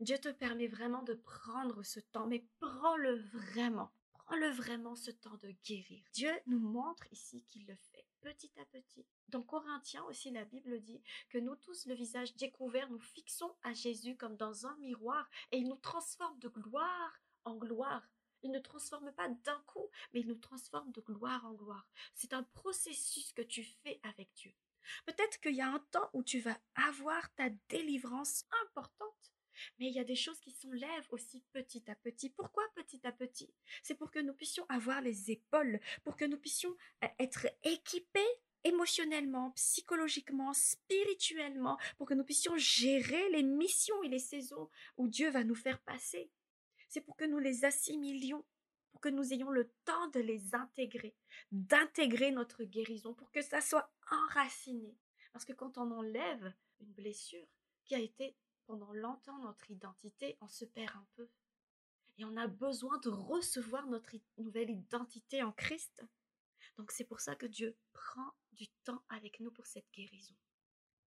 Dieu 0.00 0.18
te 0.18 0.30
permet 0.30 0.66
vraiment 0.66 1.02
de 1.02 1.14
prendre 1.14 1.84
ce 1.84 2.00
temps, 2.00 2.26
mais 2.26 2.44
prends-le 2.58 3.16
vraiment. 3.32 3.92
Prends-le 4.12 4.50
vraiment 4.50 4.96
ce 4.96 5.12
temps 5.12 5.36
de 5.36 5.54
guérir. 5.64 6.02
Dieu 6.12 6.32
nous 6.46 6.60
montre 6.60 7.12
ici 7.12 7.44
qu'il 7.44 7.66
le 7.66 7.76
fait 7.92 7.97
petit 8.20 8.52
à 8.60 8.64
petit. 8.66 9.06
Dans 9.28 9.42
Corinthiens 9.42 10.04
aussi, 10.04 10.30
la 10.30 10.44
Bible 10.44 10.80
dit 10.80 11.02
que 11.30 11.38
nous 11.38 11.56
tous, 11.56 11.86
le 11.86 11.94
visage 11.94 12.34
découvert, 12.36 12.90
nous 12.90 13.00
fixons 13.00 13.54
à 13.62 13.72
Jésus 13.72 14.16
comme 14.16 14.36
dans 14.36 14.66
un 14.66 14.76
miroir 14.78 15.28
et 15.52 15.58
il 15.58 15.68
nous 15.68 15.76
transforme 15.76 16.38
de 16.38 16.48
gloire 16.48 17.20
en 17.44 17.56
gloire. 17.56 18.06
Il 18.42 18.52
ne 18.52 18.60
transforme 18.60 19.12
pas 19.12 19.28
d'un 19.28 19.60
coup, 19.66 19.90
mais 20.12 20.20
il 20.20 20.28
nous 20.28 20.36
transforme 20.36 20.92
de 20.92 21.00
gloire 21.00 21.44
en 21.44 21.54
gloire. 21.54 21.88
C'est 22.14 22.32
un 22.32 22.44
processus 22.44 23.32
que 23.32 23.42
tu 23.42 23.64
fais 23.64 24.00
avec 24.04 24.32
Dieu. 24.34 24.54
Peut-être 25.06 25.40
qu'il 25.40 25.54
y 25.54 25.60
a 25.60 25.68
un 25.68 25.80
temps 25.90 26.08
où 26.12 26.22
tu 26.22 26.40
vas 26.40 26.58
avoir 26.74 27.34
ta 27.34 27.50
délivrance 27.68 28.44
importante. 28.64 28.97
Mais 29.78 29.86
il 29.86 29.94
y 29.94 30.00
a 30.00 30.04
des 30.04 30.16
choses 30.16 30.40
qui 30.40 30.50
s'enlèvent 30.50 31.08
aussi 31.10 31.42
petit 31.52 31.90
à 31.90 31.94
petit. 31.94 32.30
Pourquoi 32.30 32.64
petit 32.74 33.06
à 33.06 33.12
petit? 33.12 33.52
C'est 33.82 33.94
pour 33.94 34.10
que 34.10 34.18
nous 34.18 34.34
puissions 34.34 34.66
avoir 34.68 35.00
les 35.00 35.30
épaules, 35.30 35.80
pour 36.04 36.16
que 36.16 36.24
nous 36.24 36.38
puissions 36.38 36.74
euh, 37.04 37.08
être 37.18 37.46
équipés 37.64 38.20
émotionnellement, 38.64 39.52
psychologiquement, 39.52 40.52
spirituellement, 40.52 41.78
pour 41.96 42.06
que 42.06 42.14
nous 42.14 42.24
puissions 42.24 42.56
gérer 42.56 43.30
les 43.30 43.42
missions 43.42 44.02
et 44.02 44.08
les 44.08 44.18
saisons 44.18 44.68
où 44.96 45.08
Dieu 45.08 45.30
va 45.30 45.44
nous 45.44 45.54
faire 45.54 45.80
passer. 45.80 46.30
C'est 46.88 47.00
pour 47.00 47.16
que 47.16 47.24
nous 47.24 47.38
les 47.38 47.64
assimilions, 47.64 48.44
pour 48.90 49.00
que 49.00 49.08
nous 49.08 49.32
ayons 49.32 49.50
le 49.50 49.70
temps 49.84 50.08
de 50.08 50.20
les 50.20 50.54
intégrer, 50.54 51.14
d'intégrer 51.52 52.30
notre 52.30 52.64
guérison, 52.64 53.14
pour 53.14 53.30
que 53.30 53.42
ça 53.42 53.60
soit 53.60 53.90
enraciné. 54.10 54.96
Parce 55.32 55.44
que 55.44 55.52
quand 55.52 55.78
on 55.78 55.90
enlève 55.90 56.52
une 56.80 56.92
blessure 56.92 57.46
qui 57.84 57.94
a 57.94 58.00
été 58.00 58.36
pendant 58.68 58.92
longtemps 58.92 59.38
notre 59.38 59.70
identité, 59.70 60.36
on 60.42 60.46
se 60.46 60.66
perd 60.66 60.94
un 60.94 61.06
peu. 61.16 61.28
Et 62.18 62.24
on 62.24 62.36
a 62.36 62.46
besoin 62.46 62.98
de 62.98 63.08
recevoir 63.08 63.86
notre 63.86 64.14
nouvelle 64.36 64.70
identité 64.70 65.42
en 65.42 65.52
Christ. 65.52 66.04
Donc 66.76 66.92
c'est 66.92 67.04
pour 67.04 67.20
ça 67.20 67.34
que 67.34 67.46
Dieu 67.46 67.76
prend 67.92 68.30
du 68.52 68.68
temps 68.84 69.02
avec 69.08 69.40
nous 69.40 69.50
pour 69.50 69.66
cette 69.66 69.90
guérison. 69.92 70.34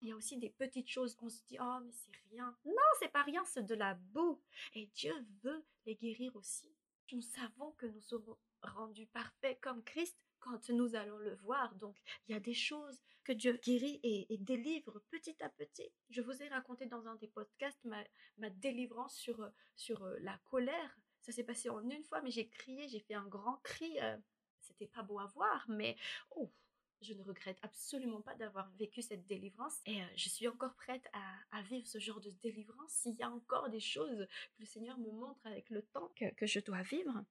Il 0.00 0.08
y 0.08 0.12
a 0.12 0.16
aussi 0.16 0.36
des 0.36 0.50
petites 0.50 0.88
choses, 0.88 1.16
on 1.22 1.28
se 1.28 1.42
dit, 1.44 1.56
oh 1.60 1.78
mais 1.84 1.92
c'est 1.92 2.16
rien. 2.30 2.56
Non, 2.64 2.90
c'est 2.98 3.12
pas 3.12 3.22
rien, 3.22 3.44
c'est 3.44 3.64
de 3.64 3.74
la 3.74 3.94
boue. 3.94 4.42
Et 4.74 4.86
Dieu 4.88 5.14
veut 5.42 5.64
les 5.86 5.94
guérir 5.94 6.34
aussi. 6.34 6.74
Nous 7.12 7.22
savons 7.22 7.70
que 7.72 7.86
nous 7.86 8.00
serons 8.00 8.36
rendus 8.62 9.06
parfaits 9.06 9.60
comme 9.60 9.84
Christ 9.84 10.18
quand 10.44 10.68
nous 10.68 10.94
allons 10.94 11.16
le 11.18 11.34
voir. 11.36 11.74
Donc, 11.76 11.96
il 12.28 12.32
y 12.32 12.34
a 12.34 12.40
des 12.40 12.54
choses 12.54 13.02
que 13.24 13.32
Dieu 13.32 13.58
guérit 13.64 13.98
et, 14.02 14.36
délivre 14.38 15.02
petit 15.10 15.42
à 15.42 15.48
petit. 15.48 15.90
Je 16.10 16.20
vous 16.20 16.42
ai 16.42 16.48
raconté 16.48 16.84
dans 16.84 17.08
un 17.08 17.14
des 17.16 17.28
podcasts 17.28 17.82
ma, 17.84 18.50
délivrance 18.50 19.16
sur, 19.16 19.50
sur 19.74 20.04
euh, 20.04 20.16
la 20.20 20.38
colère. 20.44 20.98
Ça 21.22 21.32
s'est 21.32 21.44
passé 21.44 21.70
en 21.70 21.88
une 21.88 22.04
fois, 22.04 22.20
mais 22.20 22.30
j'ai 22.30 22.48
crié, 22.48 22.86
j'ai 22.88 23.00
fait 23.00 23.14
un 23.14 23.26
grand 23.26 23.56
cri. 23.62 23.98
Euh, 24.00 24.16
c'était 24.60 24.86
pas 24.86 25.02
beau 25.02 25.18
à 25.18 25.26
voir, 25.26 25.64
mais 25.68 25.96
oh, 26.36 26.52
je 27.00 27.14
ne 27.14 27.22
regrette 27.22 27.58
absolument 27.62 28.20
pas 28.20 28.34
d'avoir 28.34 28.70
vécu 28.72 29.00
cette 29.00 29.26
délivrance 29.26 29.80
et 29.86 30.02
euh, 30.02 30.06
je 30.16 30.28
suis 30.28 30.48
encore 30.48 30.74
prête 30.74 31.06
à, 31.52 31.62
vivre 31.62 31.86
ce 31.86 31.98
genre 31.98 32.20
de 32.20 32.30
délivrance 32.42 32.90
s'il 32.90 33.14
y 33.14 33.22
a 33.22 33.30
encore 33.30 33.70
des 33.70 33.80
choses 33.80 34.26
que 34.54 34.60
le 34.60 34.66
Seigneur 34.66 34.98
me 34.98 35.10
montre 35.10 35.46
avec 35.46 35.70
le 35.70 35.82
temps 35.82 36.10
que 36.16 36.46
je 36.46 36.60
dois 36.60 36.82
vivre. 36.82 37.24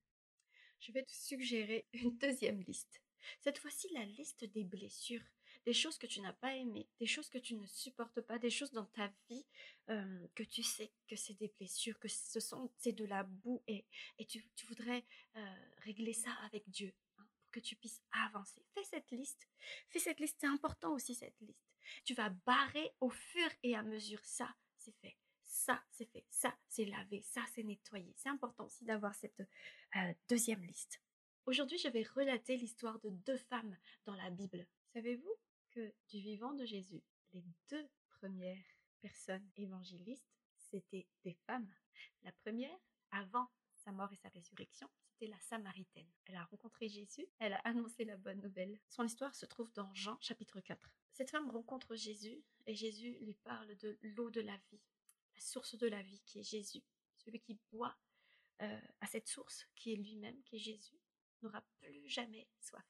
Je 0.80 0.92
vais 0.92 1.04
te 1.04 1.14
suggérer 1.14 1.88
une 1.94 2.18
deuxième 2.18 2.62
liste. 2.62 3.03
Cette 3.42 3.58
fois-ci, 3.58 3.88
la 3.94 4.06
liste 4.06 4.46
des 4.46 4.64
blessures, 4.64 5.24
des 5.66 5.74
choses 5.74 5.98
que 5.98 6.08
tu 6.08 6.22
n'as 6.22 6.34
pas 6.34 6.56
aimées, 6.56 6.88
des 7.00 7.06
choses 7.06 7.30
que 7.30 7.38
tu 7.38 7.56
ne 7.56 7.66
supportes 7.66 8.22
pas, 8.22 8.38
des 8.38 8.50
choses 8.50 8.72
dans 8.72 8.86
ta 8.86 9.12
vie 9.30 9.46
euh, 9.90 10.28
que 10.36 10.44
tu 10.44 10.64
sais 10.64 10.92
que 11.08 11.16
c'est 11.16 11.36
des 11.36 11.54
blessures, 11.58 11.98
que 12.00 12.08
ce 12.08 12.40
sont 12.40 12.72
c'est 12.78 12.92
de 12.92 13.06
la 13.06 13.24
boue 13.24 13.62
et, 13.68 13.86
tu, 14.28 14.44
voudrais 14.68 15.06
euh, 15.36 15.56
régler 15.78 16.14
ça 16.14 16.32
avec 16.46 16.70
Dieu 16.70 16.94
hein, 17.18 17.26
pour 17.38 17.52
que 17.52 17.60
tu 17.60 17.76
puisses 17.76 18.02
avancer. 18.12 18.62
Fais 18.74 18.84
cette 18.84 19.12
liste. 19.12 19.48
Fais 19.90 20.00
cette 20.00 20.20
liste. 20.20 20.38
C'est 20.40 20.48
important 20.48 20.94
aussi 20.94 21.16
cette 21.16 21.40
liste. 21.42 21.70
Tu 22.06 22.14
vas 22.14 22.30
barrer 22.30 22.92
au 23.00 23.10
fur 23.10 23.50
et 23.62 23.76
à 23.76 23.84
mesure. 23.84 24.24
Ça, 24.24 24.54
c'est 24.78 24.96
fait 25.00 25.16
ça 25.54 25.82
c'est 25.92 26.10
fait, 26.12 26.26
ça 26.30 26.54
c'est 26.68 26.86
lavé, 26.86 27.22
ça 27.22 27.42
c'est 27.54 27.64
nettoyé. 27.64 28.12
C'est 28.18 28.30
important 28.30 28.66
aussi 28.66 28.84
d'avoir 28.84 29.14
cette 29.16 29.40
euh, 29.96 30.14
deuxième 30.28 30.64
liste. 30.64 31.00
Aujourd'hui, 31.46 31.78
je 31.78 31.90
vais 31.90 32.04
relater 32.04 32.56
l'histoire 32.56 33.00
de 33.00 33.10
deux 33.10 33.38
femmes 33.38 33.78
dans 34.06 34.16
la 34.16 34.30
Bible. 34.30 34.66
Savez-vous 34.94 35.36
que 35.72 35.94
du 36.08 36.22
vivant 36.22 36.54
de 36.54 36.64
Jésus, 36.64 37.04
les 37.34 37.44
deux 37.70 37.86
premières 38.08 38.64
personnes 39.02 39.46
évangélistes, 39.58 40.32
c'était 40.56 41.06
des 41.26 41.34
femmes? 41.46 41.70
La 42.22 42.32
première, 42.32 42.80
avant 43.12 43.50
sa 43.76 43.92
mort 43.92 44.14
et 44.14 44.16
sa 44.16 44.30
résurrection, 44.30 44.90
c'était 45.04 45.28
la 45.28 45.40
Samaritaine. 45.42 46.08
Elle 46.28 46.38
a 46.38 46.46
rencontré 46.46 46.88
Jésus, 46.88 47.28
elle 47.40 47.54
a 47.54 47.62
annoncé 47.66 48.06
la 48.06 48.16
bonne 48.16 48.40
nouvelle. 48.40 48.80
Son 48.88 49.04
histoire 49.04 49.36
se 49.36 49.46
trouve 49.46 49.72
dans 49.74 49.94
Jean 49.94 50.18
chapitre 50.22 50.62
4. 50.62 50.90
Cette 51.12 51.30
femme 51.30 51.52
rencontre 51.52 51.94
Jésus 51.98 52.42
et 52.68 52.74
Jésus 52.74 53.18
lui 53.20 53.36
parle 53.44 53.76
de 53.76 53.98
l'eau 54.02 54.30
de 54.30 54.40
la 54.40 54.56
vie, 54.72 54.82
la 55.36 55.42
source 55.42 55.76
de 55.78 55.88
la 55.88 56.02
vie 56.04 56.22
qui 56.26 56.40
est 56.40 56.50
Jésus. 56.50 56.84
Celui 57.18 57.42
qui 57.42 57.60
boit 57.74 57.98
euh, 58.62 58.80
à 59.02 59.08
cette 59.08 59.28
source 59.28 59.68
qui 59.76 59.92
est 59.92 59.98
lui-même, 59.98 60.42
qui 60.44 60.56
est 60.56 60.60
Jésus, 60.60 61.03
n'aura 61.44 61.62
plus 61.80 62.08
jamais 62.08 62.48
soif. 62.60 62.86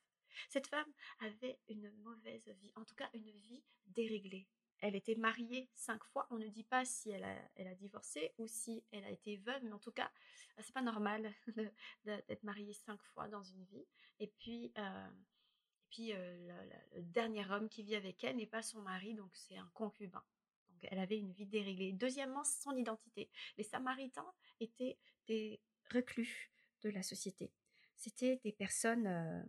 Cette 0.50 0.68
femme 0.68 0.92
avait 1.20 1.60
une 1.70 1.92
mauvaise 2.04 2.48
vie, 2.60 2.72
en 2.76 2.86
tout 2.86 2.96
cas 2.96 3.10
une 3.14 3.32
vie 3.32 3.64
déréglée. 3.88 4.48
Elle 4.80 4.96
était 4.96 5.16
mariée 5.16 5.70
cinq 5.74 6.04
fois. 6.04 6.28
On 6.30 6.38
ne 6.38 6.48
dit 6.48 6.66
pas 6.66 6.84
si 6.84 7.10
elle 7.10 7.24
a, 7.24 7.76
divorcé 7.76 8.34
ou 8.38 8.48
si 8.48 8.84
elle 8.92 9.06
a 9.06 9.10
été 9.10 9.38
veuve, 9.38 9.64
mais 9.64 9.72
en 9.72 9.80
tout 9.80 9.94
cas, 9.94 10.12
c'est 10.60 10.74
pas 10.74 10.82
normal 10.82 11.34
d'être 12.04 12.44
mariée 12.44 12.74
cinq 12.74 13.02
fois 13.02 13.30
dans 13.30 13.44
une 13.44 13.64
vie. 13.64 13.86
Et 14.20 14.28
puis, 14.28 14.74
euh, 14.78 15.08
et 15.08 15.86
puis 15.90 16.14
euh, 16.14 16.66
le, 16.96 17.02
dernier 17.02 17.50
homme 17.50 17.70
qui 17.70 17.84
vit 17.84 17.96
avec 17.96 18.24
elle 18.26 18.36
n'est 18.36 18.46
pas 18.46 18.62
son 18.62 18.82
mari, 18.82 19.14
donc 19.14 19.34
c'est 19.36 19.58
un 19.58 19.70
concubin. 19.74 20.24
Donc 20.70 20.80
elle 20.92 21.00
avait 21.00 21.18
une 21.18 21.32
vie 21.32 21.46
déréglée. 21.46 21.94
Deuxièmement, 21.94 22.44
son 22.44 22.76
identité. 22.76 23.30
Les 23.58 23.64
Samaritains 23.64 24.34
étaient 24.60 24.98
des 25.28 25.62
reclus 25.94 26.52
de 26.82 26.90
la 26.90 27.04
société 27.04 27.54
c'était 28.04 28.38
des 28.44 28.52
personnes 28.52 29.08
euh, 29.08 29.44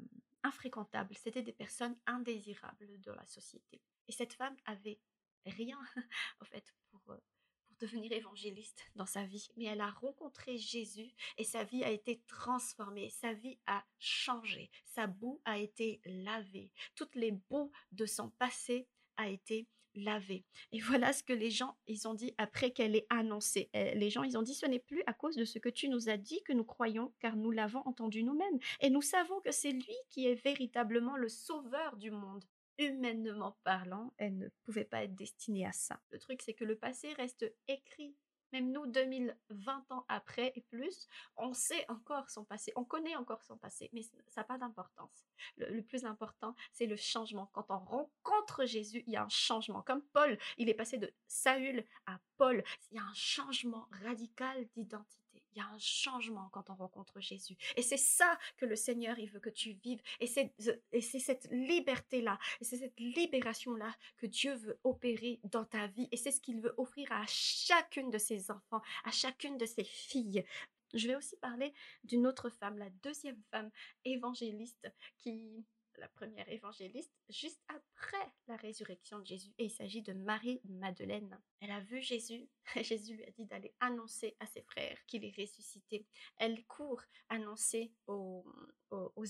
infréquentables, 0.44 1.14
c'était 1.16 1.42
des 1.42 1.52
personnes 1.52 1.96
indésirables 2.06 3.00
de 3.00 3.10
la 3.10 3.26
société. 3.26 3.80
Et 4.06 4.12
cette 4.12 4.32
femme 4.32 4.56
avait 4.64 5.00
rien, 5.44 5.78
en 6.40 6.44
fait, 6.44 6.72
pour, 6.90 7.00
euh, 7.10 7.18
pour 7.66 7.76
devenir 7.80 8.12
évangéliste 8.12 8.84
dans 8.94 9.06
sa 9.06 9.24
vie. 9.24 9.48
Mais 9.56 9.64
elle 9.64 9.80
a 9.80 9.90
rencontré 9.90 10.56
Jésus 10.56 11.12
et 11.36 11.44
sa 11.44 11.64
vie 11.64 11.82
a 11.82 11.90
été 11.90 12.22
transformée, 12.28 13.10
sa 13.10 13.32
vie 13.32 13.58
a 13.66 13.84
changé, 13.98 14.70
sa 14.84 15.08
boue 15.08 15.40
a 15.44 15.58
été 15.58 16.00
lavée, 16.04 16.70
toutes 16.94 17.16
les 17.16 17.32
boues 17.32 17.72
de 17.90 18.06
son 18.06 18.30
passé 18.30 18.86
a 19.16 19.28
été 19.28 19.68
laver. 19.94 20.44
Et 20.72 20.80
voilà 20.80 21.12
ce 21.12 21.22
que 21.22 21.32
les 21.32 21.50
gens, 21.50 21.76
ils 21.86 22.08
ont 22.08 22.14
dit 22.14 22.34
après 22.38 22.70
qu'elle 22.72 22.96
ait 22.96 23.06
annoncé. 23.10 23.70
Les 23.74 24.10
gens, 24.10 24.22
ils 24.22 24.36
ont 24.36 24.42
dit, 24.42 24.54
ce 24.54 24.66
n'est 24.66 24.78
plus 24.78 25.02
à 25.06 25.12
cause 25.12 25.36
de 25.36 25.44
ce 25.44 25.58
que 25.58 25.68
tu 25.68 25.88
nous 25.88 26.08
as 26.08 26.16
dit 26.16 26.42
que 26.42 26.52
nous 26.52 26.64
croyons, 26.64 27.12
car 27.20 27.36
nous 27.36 27.50
l'avons 27.50 27.82
entendu 27.86 28.22
nous-mêmes. 28.22 28.58
Et 28.80 28.90
nous 28.90 29.02
savons 29.02 29.40
que 29.40 29.52
c'est 29.52 29.72
lui 29.72 29.96
qui 30.10 30.26
est 30.26 30.34
véritablement 30.34 31.16
le 31.16 31.28
sauveur 31.28 31.96
du 31.96 32.10
monde. 32.10 32.44
Humainement 32.78 33.56
parlant, 33.62 34.12
elle 34.18 34.36
ne 34.36 34.48
pouvait 34.64 34.84
pas 34.84 35.04
être 35.04 35.14
destinée 35.14 35.64
à 35.64 35.70
ça. 35.72 36.00
Le 36.10 36.18
truc, 36.18 36.42
c'est 36.42 36.54
que 36.54 36.64
le 36.64 36.74
passé 36.74 37.12
reste 37.12 37.46
écrit 37.68 38.16
même 38.54 38.70
nous, 38.70 38.86
2020 38.86 39.90
ans 39.90 40.04
après 40.08 40.52
et 40.54 40.60
plus, 40.60 41.08
on 41.36 41.52
sait 41.52 41.84
encore 41.90 42.30
son 42.30 42.44
passé, 42.44 42.72
on 42.76 42.84
connaît 42.84 43.16
encore 43.16 43.42
son 43.42 43.58
passé, 43.58 43.90
mais 43.92 44.02
ça 44.02 44.12
n'a 44.36 44.44
pas 44.44 44.58
d'importance. 44.58 45.26
Le, 45.56 45.82
plus 45.82 46.04
important, 46.04 46.54
c'est 46.72 46.86
le 46.86 46.94
changement. 46.94 47.50
Quand 47.52 47.66
on 47.68 47.78
rencontre 47.78 48.64
Jésus, 48.64 49.02
il 49.08 49.12
y 49.12 49.16
a 49.16 49.24
un 49.24 49.28
changement. 49.28 49.82
Comme 49.82 50.02
Paul, 50.12 50.38
il 50.56 50.68
est 50.68 50.74
passé 50.74 50.98
de 50.98 51.12
Saül 51.26 51.84
à 52.06 52.20
Paul. 52.36 52.62
Il 52.92 52.96
y 52.96 53.00
a 53.00 53.02
un 53.02 53.14
changement 53.14 53.88
radical 54.04 54.68
d'identité. 54.76 55.23
Il 55.54 55.58
y 55.58 55.62
a 55.62 55.68
un 55.68 55.78
changement 55.78 56.48
quand 56.52 56.70
on 56.70 56.74
rencontre 56.74 57.20
Jésus. 57.20 57.56
Et 57.76 57.82
c'est 57.82 57.96
ça 57.96 58.38
que 58.56 58.66
le 58.66 58.76
Seigneur, 58.76 59.18
il 59.18 59.30
veut 59.30 59.40
que 59.40 59.50
tu 59.50 59.72
vives. 59.72 60.02
Et 60.20 60.26
c'est, 60.26 60.52
et 60.92 61.00
c'est 61.00 61.20
cette 61.20 61.48
liberté-là, 61.50 62.38
et 62.60 62.64
c'est 62.64 62.78
cette 62.78 62.98
libération-là 62.98 63.94
que 64.16 64.26
Dieu 64.26 64.54
veut 64.54 64.78
opérer 64.84 65.40
dans 65.44 65.64
ta 65.64 65.86
vie. 65.86 66.08
Et 66.12 66.16
c'est 66.16 66.32
ce 66.32 66.40
qu'il 66.40 66.60
veut 66.60 66.74
offrir 66.76 67.10
à 67.12 67.24
chacune 67.26 68.10
de 68.10 68.18
ses 68.18 68.50
enfants, 68.50 68.82
à 69.04 69.10
chacune 69.10 69.58
de 69.58 69.66
ses 69.66 69.84
filles. 69.84 70.44
Je 70.92 71.08
vais 71.08 71.16
aussi 71.16 71.36
parler 71.36 71.72
d'une 72.04 72.26
autre 72.26 72.50
femme, 72.50 72.78
la 72.78 72.90
deuxième 73.02 73.40
femme 73.50 73.70
évangéliste 74.04 74.92
qui 75.18 75.64
la 75.98 76.08
première 76.08 76.48
évangéliste, 76.48 77.12
juste 77.28 77.62
après 77.68 78.32
la 78.48 78.56
résurrection 78.56 79.18
de 79.18 79.26
Jésus. 79.26 79.52
Et 79.58 79.64
il 79.64 79.70
s'agit 79.70 80.02
de 80.02 80.12
Marie-Madeleine. 80.12 81.40
Elle 81.60 81.70
a 81.70 81.80
vu 81.80 82.00
Jésus. 82.00 82.48
Jésus 82.82 83.16
lui 83.16 83.24
a 83.24 83.30
dit 83.30 83.46
d'aller 83.46 83.74
annoncer 83.80 84.36
à 84.40 84.46
ses 84.46 84.62
frères 84.62 84.98
qu'il 85.06 85.24
est 85.24 85.36
ressuscité. 85.36 86.06
Elle 86.36 86.64
court 86.66 87.02
annoncer 87.28 87.92
aux, 88.06 88.44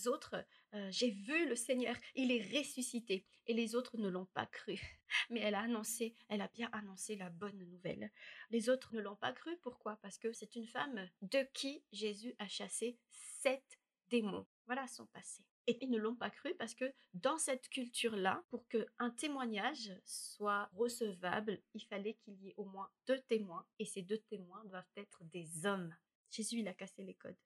autres, 0.06 0.44
euh, 0.74 0.90
j'ai 0.90 1.10
vu 1.10 1.48
le 1.48 1.56
Seigneur, 1.56 1.96
il 2.14 2.30
est 2.32 2.58
ressuscité. 2.58 3.26
Et 3.46 3.54
les 3.54 3.74
autres 3.74 3.96
ne 3.98 4.08
l'ont 4.08 4.26
pas 4.26 4.46
cru. 4.46 4.80
Mais 5.30 5.40
elle 5.40 5.54
a 5.54 5.60
annoncé, 5.60 6.16
elle 6.28 6.40
a 6.40 6.48
bien 6.48 6.68
annoncé 6.72 7.16
la 7.16 7.30
bonne 7.30 7.58
nouvelle. 7.58 8.10
Les 8.50 8.68
autres 8.68 8.94
ne 8.94 9.00
l'ont 9.00 9.16
pas 9.16 9.32
cru. 9.32 9.56
Pourquoi? 9.58 9.96
Parce 10.02 10.18
que 10.18 10.32
c'est 10.32 10.56
une 10.56 10.66
femme 10.66 11.08
de 11.22 11.46
qui 11.52 11.84
Jésus 11.92 12.34
a 12.38 12.48
chassé 12.48 12.98
sept 13.10 13.78
démons. 14.08 14.46
Voilà 14.66 14.86
son 14.86 15.06
passé. 15.06 15.44
Et 15.66 15.78
ils 15.82 15.90
ne 15.90 15.98
l'ont 15.98 16.14
pas 16.14 16.30
cru 16.30 16.54
parce 16.56 16.74
que 16.74 16.92
dans 17.14 17.38
cette 17.38 17.68
culture-là, 17.68 18.44
pour 18.50 18.68
qu'un 18.68 19.10
témoignage 19.10 19.92
soit 20.04 20.68
recevable, 20.74 21.60
il 21.72 21.84
fallait 21.86 22.14
qu'il 22.14 22.34
y 22.42 22.50
ait 22.50 22.54
au 22.56 22.64
moins 22.64 22.90
deux 23.06 23.20
témoins. 23.22 23.66
Et 23.78 23.86
ces 23.86 24.02
deux 24.02 24.18
témoins 24.18 24.62
doivent 24.66 24.84
être 24.96 25.24
des 25.24 25.64
hommes. 25.64 25.94
Jésus, 26.30 26.58
il 26.58 26.68
a 26.68 26.74
cassé 26.74 27.02
les 27.02 27.14
codes. 27.14 27.36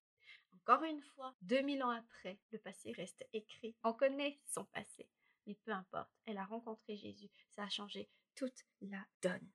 Encore 0.53 0.83
une 0.83 1.03
fois, 1.03 1.35
2000 1.43 1.83
ans 1.83 1.91
après, 1.91 2.39
le 2.51 2.59
passé 2.59 2.93
reste 2.93 3.25
écrit. 3.33 3.77
On 3.85 3.93
connaît 3.93 4.41
son 4.47 4.65
passé. 4.67 5.09
Mais 5.47 5.55
peu 5.55 5.71
importe, 5.71 6.11
elle 6.27 6.39
a 6.39 6.45
rencontré 6.45 6.97
Jésus. 6.97 7.31
Ça 7.51 7.65
a 7.65 7.69
changé 7.69 8.09
toute 8.35 8.67
la 8.81 9.07
donne. 9.23 9.49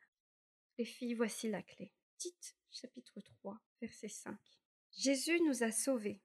Les 0.78 0.86
filles, 0.86 1.14
voici 1.14 1.50
la 1.50 1.62
clé. 1.62 1.92
Tite, 2.18 2.56
chapitre 2.72 3.20
3, 3.22 3.60
verset 3.82 4.08
5. 4.08 4.38
Jésus 4.92 5.40
nous 5.42 5.64
a 5.64 5.72
sauvés 5.72 6.22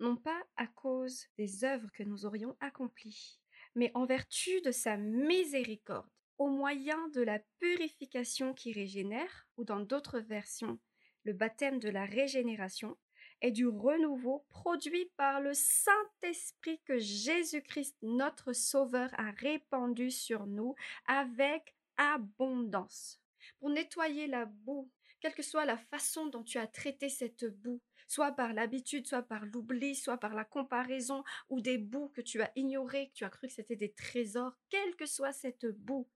non 0.00 0.16
pas 0.16 0.42
à 0.56 0.66
cause 0.66 1.26
des 1.38 1.64
œuvres 1.64 1.90
que 1.92 2.02
nous 2.02 2.26
aurions 2.26 2.56
accomplies, 2.60 3.38
mais 3.74 3.90
en 3.94 4.06
vertu 4.06 4.60
de 4.62 4.70
sa 4.70 4.96
miséricorde, 4.96 6.08
au 6.38 6.48
moyen 6.48 7.08
de 7.08 7.20
la 7.20 7.38
purification 7.58 8.54
qui 8.54 8.72
régénère, 8.72 9.46
ou 9.56 9.64
dans 9.64 9.80
d'autres 9.80 10.20
versions, 10.20 10.78
le 11.24 11.34
baptême 11.34 11.78
de 11.78 11.90
la 11.90 12.06
régénération, 12.06 12.96
et 13.42 13.50
du 13.50 13.66
renouveau 13.66 14.44
produit 14.48 15.10
par 15.16 15.40
le 15.40 15.54
Saint-Esprit 15.54 16.80
que 16.84 16.98
Jésus-Christ, 16.98 17.96
notre 18.02 18.52
Sauveur, 18.52 19.10
a 19.18 19.30
répandu 19.30 20.10
sur 20.10 20.46
nous 20.46 20.74
avec 21.06 21.74
abondance. 21.96 23.20
Pour 23.58 23.70
nettoyer 23.70 24.26
la 24.26 24.44
boue, 24.46 24.90
quelle 25.20 25.34
que 25.34 25.42
soit 25.42 25.64
la 25.64 25.76
façon 25.76 26.26
dont 26.26 26.42
tu 26.42 26.58
as 26.58 26.66
traité 26.66 27.08
cette 27.08 27.44
boue, 27.44 27.80
soit 28.10 28.32
par 28.32 28.52
l'habitude, 28.52 29.06
soit 29.06 29.22
par 29.22 29.46
l'oubli, 29.46 29.94
soit 29.94 30.18
par 30.18 30.34
la 30.34 30.44
comparaison 30.44 31.22
ou 31.48 31.60
des 31.60 31.78
bouts 31.78 32.08
que 32.08 32.20
tu 32.20 32.42
as 32.42 32.50
ignorés, 32.56 33.08
que 33.10 33.14
tu 33.14 33.24
as 33.24 33.30
cru 33.30 33.46
que 33.46 33.52
c'était 33.52 33.76
des 33.76 33.92
trésors, 33.92 34.58
quelle 34.68 34.96
que 34.96 35.06
soit 35.06 35.32
cette 35.32 35.66
boue. 35.66 36.08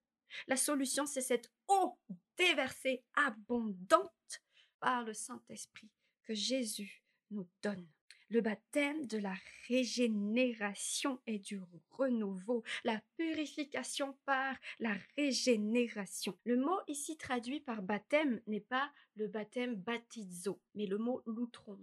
La 0.48 0.56
solution, 0.56 1.06
c'est 1.06 1.20
cette 1.20 1.52
eau 1.68 1.96
déversée 2.36 3.04
abondante 3.14 4.42
par 4.80 5.04
le 5.04 5.14
Saint-Esprit 5.14 5.88
que 6.24 6.34
Jésus 6.34 7.04
nous 7.30 7.48
donne 7.62 7.86
le 8.28 8.40
baptême 8.40 9.06
de 9.06 9.18
la 9.18 9.34
régénération 9.68 11.20
et 11.26 11.38
du 11.38 11.60
renouveau, 11.90 12.62
la 12.84 13.00
purification 13.16 14.16
par 14.24 14.56
la 14.78 14.96
régénération. 15.16 16.36
Le 16.44 16.56
mot 16.56 16.78
ici 16.88 17.16
traduit 17.16 17.60
par 17.60 17.82
baptême 17.82 18.40
n'est 18.46 18.60
pas 18.60 18.90
le 19.16 19.28
baptême 19.28 19.76
baptizo, 19.76 20.60
mais 20.74 20.86
le 20.86 20.98
mot 20.98 21.22
loutron. 21.26 21.78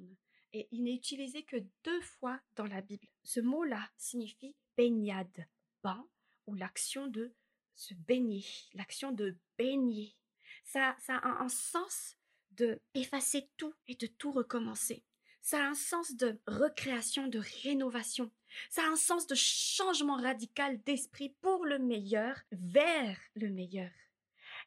Et 0.53 0.67
il 0.71 0.83
n'est 0.83 0.95
utilisé 0.95 1.43
que 1.43 1.57
deux 1.83 2.01
fois 2.01 2.39
dans 2.55 2.67
la 2.67 2.81
Bible. 2.81 3.07
Ce 3.23 3.39
mot-là 3.39 3.89
signifie 3.97 4.55
baignade, 4.75 5.47
bain, 5.83 6.05
ou 6.47 6.55
l'action 6.55 7.07
de 7.07 7.33
se 7.75 7.93
baigner, 7.93 8.45
l'action 8.73 9.11
de 9.11 9.37
baigner. 9.57 10.15
Ça, 10.65 10.95
ça 10.99 11.17
a 11.17 11.41
un 11.41 11.49
sens 11.49 12.17
de 12.51 12.81
effacer 12.93 13.49
tout 13.55 13.73
et 13.87 13.95
de 13.95 14.07
tout 14.07 14.31
recommencer 14.31 15.05
ça 15.41 15.63
a 15.63 15.67
un 15.69 15.75
sens 15.75 16.15
de 16.15 16.39
recréation, 16.47 17.27
de 17.27 17.41
rénovation. 17.63 18.31
Ça 18.69 18.83
a 18.83 18.89
un 18.89 18.95
sens 18.95 19.27
de 19.27 19.35
changement 19.35 20.17
radical 20.17 20.81
d'esprit 20.83 21.35
pour 21.41 21.65
le 21.65 21.79
meilleur 21.79 22.37
vers 22.51 23.19
le 23.35 23.49
meilleur. 23.49 23.91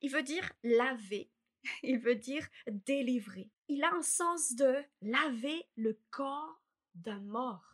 Il 0.02 0.10
veut 0.10 0.22
dire 0.22 0.50
laver, 0.62 1.30
il 1.82 1.98
veut 1.98 2.16
dire 2.16 2.46
délivrer. 2.66 3.50
Il 3.68 3.84
a 3.84 3.94
un 3.94 4.02
sens 4.02 4.54
de 4.54 4.82
laver 5.02 5.64
le 5.76 5.98
corps 6.10 6.60
d'un 6.94 7.20
mort, 7.20 7.64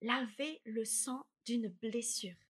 laver 0.00 0.60
le 0.64 0.84
sang 0.84 1.26
d'une 1.44 1.68
blessure 1.68 2.47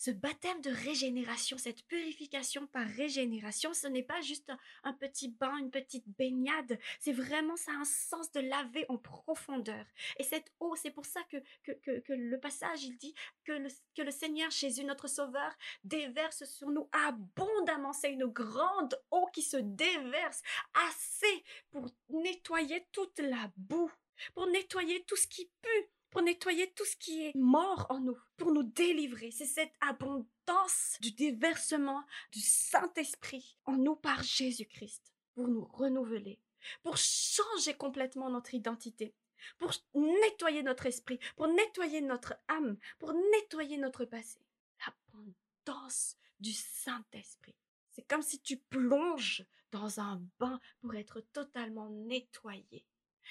ce 0.00 0.10
baptême 0.10 0.62
de 0.62 0.70
régénération, 0.70 1.58
cette 1.58 1.82
purification 1.82 2.66
par 2.68 2.86
régénération, 2.86 3.74
ce 3.74 3.86
n'est 3.86 4.02
pas 4.02 4.22
juste 4.22 4.50
un, 4.82 4.94
petit 4.94 5.28
bain, 5.28 5.54
une 5.58 5.70
petite 5.70 6.08
baignade, 6.18 6.78
c'est 6.98 7.12
vraiment 7.12 7.54
ça 7.56 7.72
a 7.72 7.74
un 7.74 7.84
sens 7.84 8.32
de 8.32 8.40
laver 8.40 8.86
en 8.88 8.96
profondeur. 8.96 9.84
Et 10.18 10.22
cette 10.22 10.50
eau, 10.58 10.74
c'est 10.74 10.90
pour 10.90 11.04
ça 11.04 11.20
que, 11.24 11.36
que, 11.82 12.12
le 12.14 12.40
passage, 12.40 12.82
il 12.82 12.96
dit 12.96 13.14
que 13.44 13.52
le, 13.52 13.68
que 13.94 14.00
le 14.00 14.10
Seigneur 14.10 14.50
Jésus, 14.50 14.84
notre 14.84 15.06
Sauveur, 15.06 15.52
déverse 15.84 16.44
sur 16.44 16.70
nous 16.70 16.88
abondamment. 16.92 17.92
C'est 17.92 18.14
une 18.14 18.24
grande 18.24 18.98
eau 19.10 19.26
qui 19.34 19.42
se 19.42 19.58
déverse 19.58 20.40
assez 20.72 21.44
pour 21.72 21.86
nettoyer 22.08 22.86
toute 22.92 23.18
la 23.18 23.52
boue, 23.58 23.92
pour 24.32 24.46
nettoyer 24.46 25.04
tout 25.04 25.16
ce 25.16 25.26
qui 25.26 25.50
pue 25.60 25.90
pour 26.10 26.22
nettoyer 26.22 26.70
tout 26.72 26.84
ce 26.84 26.96
qui 26.96 27.26
est 27.26 27.34
mort 27.34 27.86
en 27.88 28.00
nous, 28.00 28.18
pour 28.36 28.52
nous 28.52 28.62
délivrer. 28.62 29.30
C'est 29.30 29.46
cette 29.46 29.74
abondance 29.80 30.96
du 31.00 31.12
déversement 31.12 32.04
du 32.32 32.40
Saint-Esprit 32.40 33.56
en 33.64 33.76
nous 33.76 33.96
par 33.96 34.22
Jésus-Christ, 34.22 35.12
pour 35.34 35.48
nous 35.48 35.64
renouveler, 35.64 36.40
pour 36.82 36.96
changer 36.96 37.74
complètement 37.74 38.30
notre 38.30 38.54
identité, 38.54 39.14
pour 39.58 39.72
nettoyer 39.94 40.62
notre 40.62 40.86
esprit, 40.86 41.18
pour 41.36 41.48
nettoyer 41.48 42.00
notre 42.00 42.34
âme, 42.48 42.76
pour 42.98 43.12
nettoyer 43.12 43.78
notre 43.78 44.04
passé. 44.04 44.40
L'abondance 44.84 46.16
du 46.40 46.52
Saint-Esprit. 46.52 47.54
C'est 47.90 48.06
comme 48.06 48.22
si 48.22 48.40
tu 48.40 48.56
plonges 48.56 49.44
dans 49.70 50.00
un 50.00 50.22
bain 50.38 50.60
pour 50.80 50.94
être 50.94 51.20
totalement 51.32 51.88
nettoyé 51.90 52.84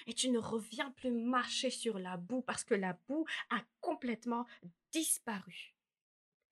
et 0.07 0.13
tu 0.13 0.29
ne 0.29 0.39
reviens 0.39 0.91
plus 0.91 1.11
marcher 1.11 1.69
sur 1.69 1.99
la 1.99 2.17
boue 2.17 2.41
parce 2.41 2.63
que 2.63 2.73
la 2.73 2.93
boue 3.07 3.25
a 3.49 3.61
complètement 3.81 4.45
disparu. 4.91 5.75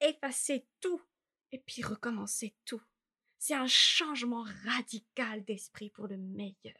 Effacer 0.01 0.65
tout 0.79 1.01
et 1.51 1.59
puis 1.59 1.81
recommencer 1.81 2.55
tout. 2.65 2.81
C'est 3.39 3.55
un 3.55 3.67
changement 3.67 4.45
radical 4.65 5.43
d'esprit 5.45 5.89
pour 5.89 6.07
le 6.07 6.17
meilleur. 6.17 6.75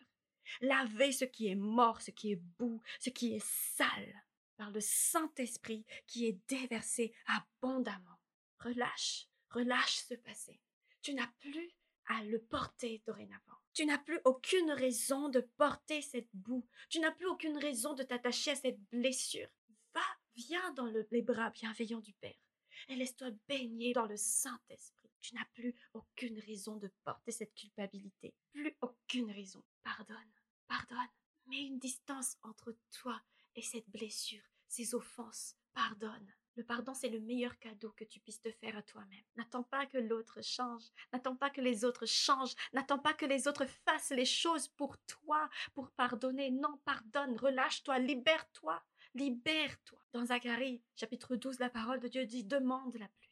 Laver 0.62 1.12
ce 1.12 1.26
qui 1.26 1.48
est 1.48 1.56
mort, 1.56 2.02
ce 2.02 2.12
qui 2.12 2.32
est 2.32 2.42
boue, 2.58 2.82
ce 3.00 3.10
qui 3.10 3.34
est 3.34 3.46
sale 3.46 4.24
par 4.56 4.72
le 4.72 4.80
Saint-Esprit 4.82 5.86
qui 6.08 6.26
est 6.26 6.40
déversé 6.48 7.14
abondamment. 7.28 8.20
Relâche, 8.60 9.28
relâche 9.50 9.98
ce 9.98 10.16
passé. 10.16 10.60
Tu 11.02 11.14
n'as 11.14 11.30
plus 11.40 11.72
à 12.08 12.24
le 12.24 12.40
porter 12.40 13.02
dorénavant. 13.06 13.60
Tu 13.78 13.86
n'as 13.86 14.00
plus 14.00 14.20
aucune 14.26 14.72
raison 14.72 15.30
de 15.30 15.40
porter 15.40 16.02
cette 16.02 16.34
boue. 16.34 16.68
Tu 16.90 17.00
n'as 17.00 17.12
plus 17.12 17.28
aucune 17.28 17.60
raison 17.60 17.94
de 17.94 18.02
t'attacher 18.02 18.50
à 18.50 18.56
cette 18.56 18.82
blessure. 18.90 19.48
Va, 19.94 20.02
viens 20.36 20.74
dans 20.74 20.92
les 21.12 21.22
bras 21.22 21.52
bienveillants 21.52 22.00
du 22.00 22.12
Père 22.14 22.42
et 22.88 22.96
laisse-toi 22.96 23.30
baigner 23.48 23.94
dans 23.94 24.08
le 24.08 24.18
Saint-Esprit. 24.18 25.12
Tu 25.22 25.36
n'as 25.36 25.46
plus 25.54 25.76
aucune 25.94 26.40
raison 26.40 26.78
de 26.78 26.92
porter 27.04 27.32
cette 27.32 27.54
culpabilité. 27.54 28.34
Plus 28.52 28.76
aucune 28.82 29.30
raison. 29.30 29.64
Pardonne, 29.84 30.34
pardonne. 30.68 30.98
Mets 31.46 31.62
une 31.62 31.78
distance 31.78 32.36
entre 32.42 32.76
toi 32.90 33.22
et 33.56 33.62
cette 33.62 33.92
blessure, 33.92 34.42
ces 34.68 34.96
offenses. 34.96 35.56
Pardonne. 35.76 36.34
Le 36.58 36.64
pardon, 36.64 36.96
c'est 36.96 37.10
le 37.10 37.20
meilleur 37.20 37.60
cadeau 37.60 37.92
que 37.92 38.04
tu 38.04 38.20
puisses 38.20 38.42
te 38.42 38.52
faire 38.52 38.76
à 38.76 38.82
toi-même. 38.82 39.24
N'attends 39.36 39.62
pas 39.62 39.86
que 39.86 40.00
l'autre 40.00 40.42
change. 40.42 40.82
N'attends 41.14 41.36
pas 41.36 41.52
que 41.52 41.62
les 41.62 41.86
autres 41.86 42.08
changent. 42.08 42.56
N'attends 42.74 42.98
pas 42.98 43.14
que 43.14 43.28
les 43.28 43.48
autres 43.48 43.68
fassent 43.86 44.10
les 44.10 44.26
choses 44.26 44.68
pour 44.68 44.98
toi, 45.06 45.48
pour 45.76 45.92
pardonner. 45.92 46.50
Non, 46.50 46.80
pardonne, 46.84 47.38
relâche-toi, 47.38 48.00
libère-toi, 48.00 48.82
libère-toi. 49.14 50.00
Dans 50.14 50.26
Zacharie, 50.26 50.82
chapitre 50.96 51.36
12, 51.36 51.60
la 51.60 51.70
parole 51.70 52.00
de 52.00 52.08
Dieu 52.08 52.26
dit, 52.26 52.44
demande 52.44 52.98
la 52.98 53.08
pluie. 53.20 53.27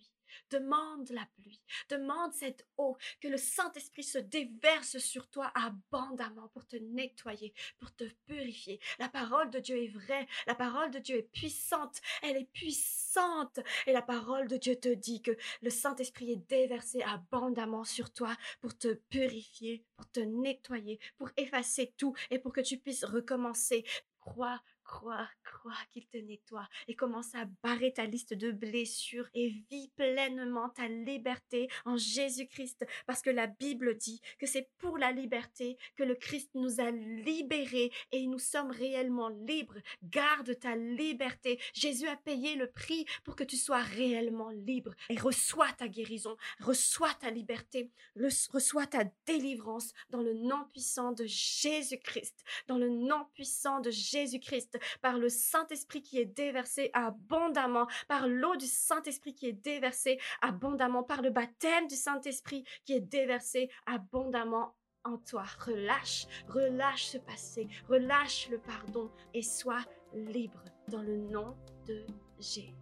Demande 0.50 1.10
la 1.10 1.26
pluie, 1.38 1.62
demande 1.90 2.34
cette 2.34 2.68
eau, 2.78 2.98
que 3.22 3.28
le 3.28 3.38
Saint-Esprit 3.38 4.04
se 4.04 4.18
déverse 4.18 4.98
sur 4.98 5.30
toi 5.30 5.52
abondamment 5.56 6.50
pour 6.50 6.66
te 6.66 6.76
nettoyer, 6.76 7.54
pour 7.80 7.94
te 7.96 8.06
purifier. 8.26 8.80
La 9.00 9.10
parole 9.10 9.50
de 9.50 9.60
Dieu 9.60 9.78
est 9.84 9.88
vraie, 9.88 10.28
la 10.48 10.56
parole 10.56 10.92
de 10.92 11.00
Dieu 11.00 11.18
est 11.18 11.32
puissante, 11.32 12.02
elle 12.22 12.38
est 12.38 12.52
puissante. 12.52 13.60
Et 13.88 13.94
la 13.94 14.02
parole 14.02 14.48
de 14.48 14.58
Dieu 14.58 14.76
te 14.76 14.94
dit 14.94 15.22
que 15.22 15.36
le 15.62 15.70
Saint-Esprit 15.70 16.32
est 16.32 16.50
déversé 16.50 17.02
abondamment 17.04 17.84
sur 17.84 18.12
toi 18.12 18.36
pour 18.60 18.78
te 18.78 18.94
purifier, 18.94 19.84
pour 19.96 20.10
te 20.12 20.20
nettoyer, 20.20 21.00
pour 21.18 21.30
effacer 21.38 21.94
tout 21.98 22.16
et 22.30 22.40
pour 22.40 22.54
que 22.54 22.62
tu 22.62 22.78
puisses 22.78 23.06
recommencer. 23.06 23.86
Crois 24.20 24.62
Crois, 24.86 25.28
crois 25.44 25.74
qu'il 25.90 26.06
te 26.08 26.18
nettoie 26.18 26.70
et 26.88 26.96
commence 26.96 27.34
à 27.34 27.46
barrer 27.64 27.92
ta 27.92 28.06
liste 28.06 28.36
de 28.36 28.52
blessures 28.52 29.28
et 29.34 29.50
vis 29.72 29.90
pleinement 29.98 30.70
ta 30.70 30.88
liberté 30.88 31.68
en 31.86 31.98
Jésus-Christ 31.98 32.86
parce 33.08 33.24
que 33.24 33.32
la 33.32 33.48
Bible 33.48 33.98
dit 33.98 34.22
que 34.38 34.46
c'est 34.46 34.70
pour 34.78 35.00
la 35.00 35.12
liberté 35.12 35.80
que 35.96 36.04
le 36.04 36.14
Christ 36.14 36.52
nous 36.54 36.80
a 36.80 36.92
libérés 36.92 37.92
et 38.12 38.28
nous 38.28 38.38
sommes 38.38 38.70
réellement 38.70 39.30
libres. 39.30 39.80
Garde 40.04 40.58
ta 40.60 40.76
liberté. 40.76 41.60
Jésus 41.74 42.08
a 42.08 42.16
payé 42.16 42.56
le 42.56 42.70
prix 42.70 43.06
pour 43.24 43.36
que 43.36 43.44
tu 43.44 43.58
sois 43.58 43.82
réellement 43.82 44.52
libre 44.52 44.94
et 45.10 45.18
reçois 45.18 45.72
ta 45.74 45.88
guérison, 45.88 46.38
reçois 46.60 47.14
ta 47.16 47.32
liberté, 47.32 47.92
reçois 48.16 48.86
ta 48.86 49.04
délivrance 49.26 49.94
dans 50.12 50.22
le 50.22 50.34
nom 50.34 50.64
puissant 50.72 51.12
de 51.12 51.26
Jésus-Christ, 51.26 52.44
dans 52.68 52.78
le 52.78 52.90
nom 52.90 53.26
puissant 53.34 53.80
de 53.80 53.90
Jésus-Christ 53.90 54.75
par 55.02 55.18
le 55.18 55.30
Saint-Esprit 55.30 56.02
qui 56.02 56.20
est 56.20 56.26
déversé 56.26 56.90
abondamment, 56.94 57.88
par 58.08 58.28
l'eau 58.28 58.56
du 58.56 58.66
Saint-Esprit 58.66 59.34
qui 59.34 59.48
est 59.48 59.54
déversée 59.54 60.20
abondamment, 60.42 61.04
par 61.04 61.22
le 61.22 61.30
baptême 61.30 61.88
du 61.88 61.96
Saint-Esprit 61.96 62.64
qui 62.86 62.94
est 62.94 63.02
déversé 63.02 63.70
abondamment 63.86 64.76
en 65.04 65.18
toi. 65.18 65.44
Relâche, 65.60 66.28
relâche 66.48 67.06
ce 67.06 67.18
passé, 67.18 67.68
relâche 67.88 68.50
le 68.50 68.58
pardon 68.58 69.12
et 69.34 69.42
sois 69.42 69.84
libre 70.14 70.64
dans 70.88 71.02
le 71.02 71.18
nom 71.18 71.56
de 71.88 72.06
Jésus. 72.40 72.74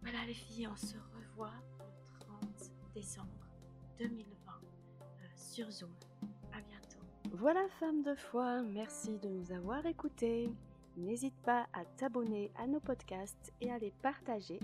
Voilà 0.00 0.24
les 0.26 0.34
filles, 0.34 0.68
on 0.68 0.76
se 0.76 0.96
revoit 1.14 1.52
le 1.80 2.18
30 2.20 2.72
décembre 2.94 3.48
2020 3.98 4.52
euh, 5.02 5.04
sur 5.34 5.70
Zoom. 5.70 5.90
Voilà 7.38 7.68
femme 7.80 8.02
de 8.02 8.14
foi, 8.14 8.62
merci 8.62 9.18
de 9.18 9.28
nous 9.28 9.52
avoir 9.52 9.84
écoutés. 9.84 10.48
N'hésite 10.96 11.36
pas 11.44 11.66
à 11.74 11.84
t'abonner 11.98 12.50
à 12.56 12.66
nos 12.66 12.80
podcasts 12.80 13.52
et 13.60 13.70
à 13.70 13.78
les 13.78 13.92
partager. 14.00 14.58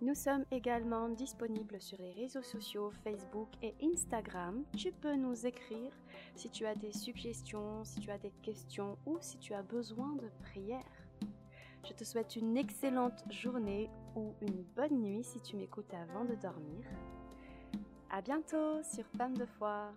Nous 0.00 0.16
sommes 0.16 0.44
également 0.50 1.08
disponibles 1.08 1.80
sur 1.80 1.98
les 1.98 2.10
réseaux 2.10 2.42
sociaux 2.42 2.90
Facebook 3.04 3.46
et 3.62 3.74
Instagram. 3.80 4.64
Tu 4.76 4.90
peux 4.90 5.14
nous 5.14 5.46
écrire 5.46 5.92
si 6.34 6.50
tu 6.50 6.66
as 6.66 6.74
des 6.74 6.92
suggestions, 6.92 7.84
si 7.84 8.00
tu 8.00 8.10
as 8.10 8.18
des 8.18 8.32
questions 8.42 8.98
ou 9.06 9.18
si 9.20 9.38
tu 9.38 9.54
as 9.54 9.62
besoin 9.62 10.16
de 10.16 10.28
prière. 10.42 10.82
Je 11.86 11.92
te 11.92 12.02
souhaite 12.02 12.34
une 12.34 12.56
excellente 12.56 13.22
journée 13.30 13.88
ou 14.16 14.34
une 14.40 14.64
bonne 14.74 15.00
nuit 15.00 15.22
si 15.22 15.40
tu 15.40 15.54
m'écoutes 15.54 15.94
avant 15.94 16.24
de 16.24 16.34
dormir. 16.34 16.84
À 18.10 18.20
bientôt 18.20 18.82
sur 18.82 19.06
Femme 19.16 19.36
de 19.36 19.46
foi. 19.46 19.92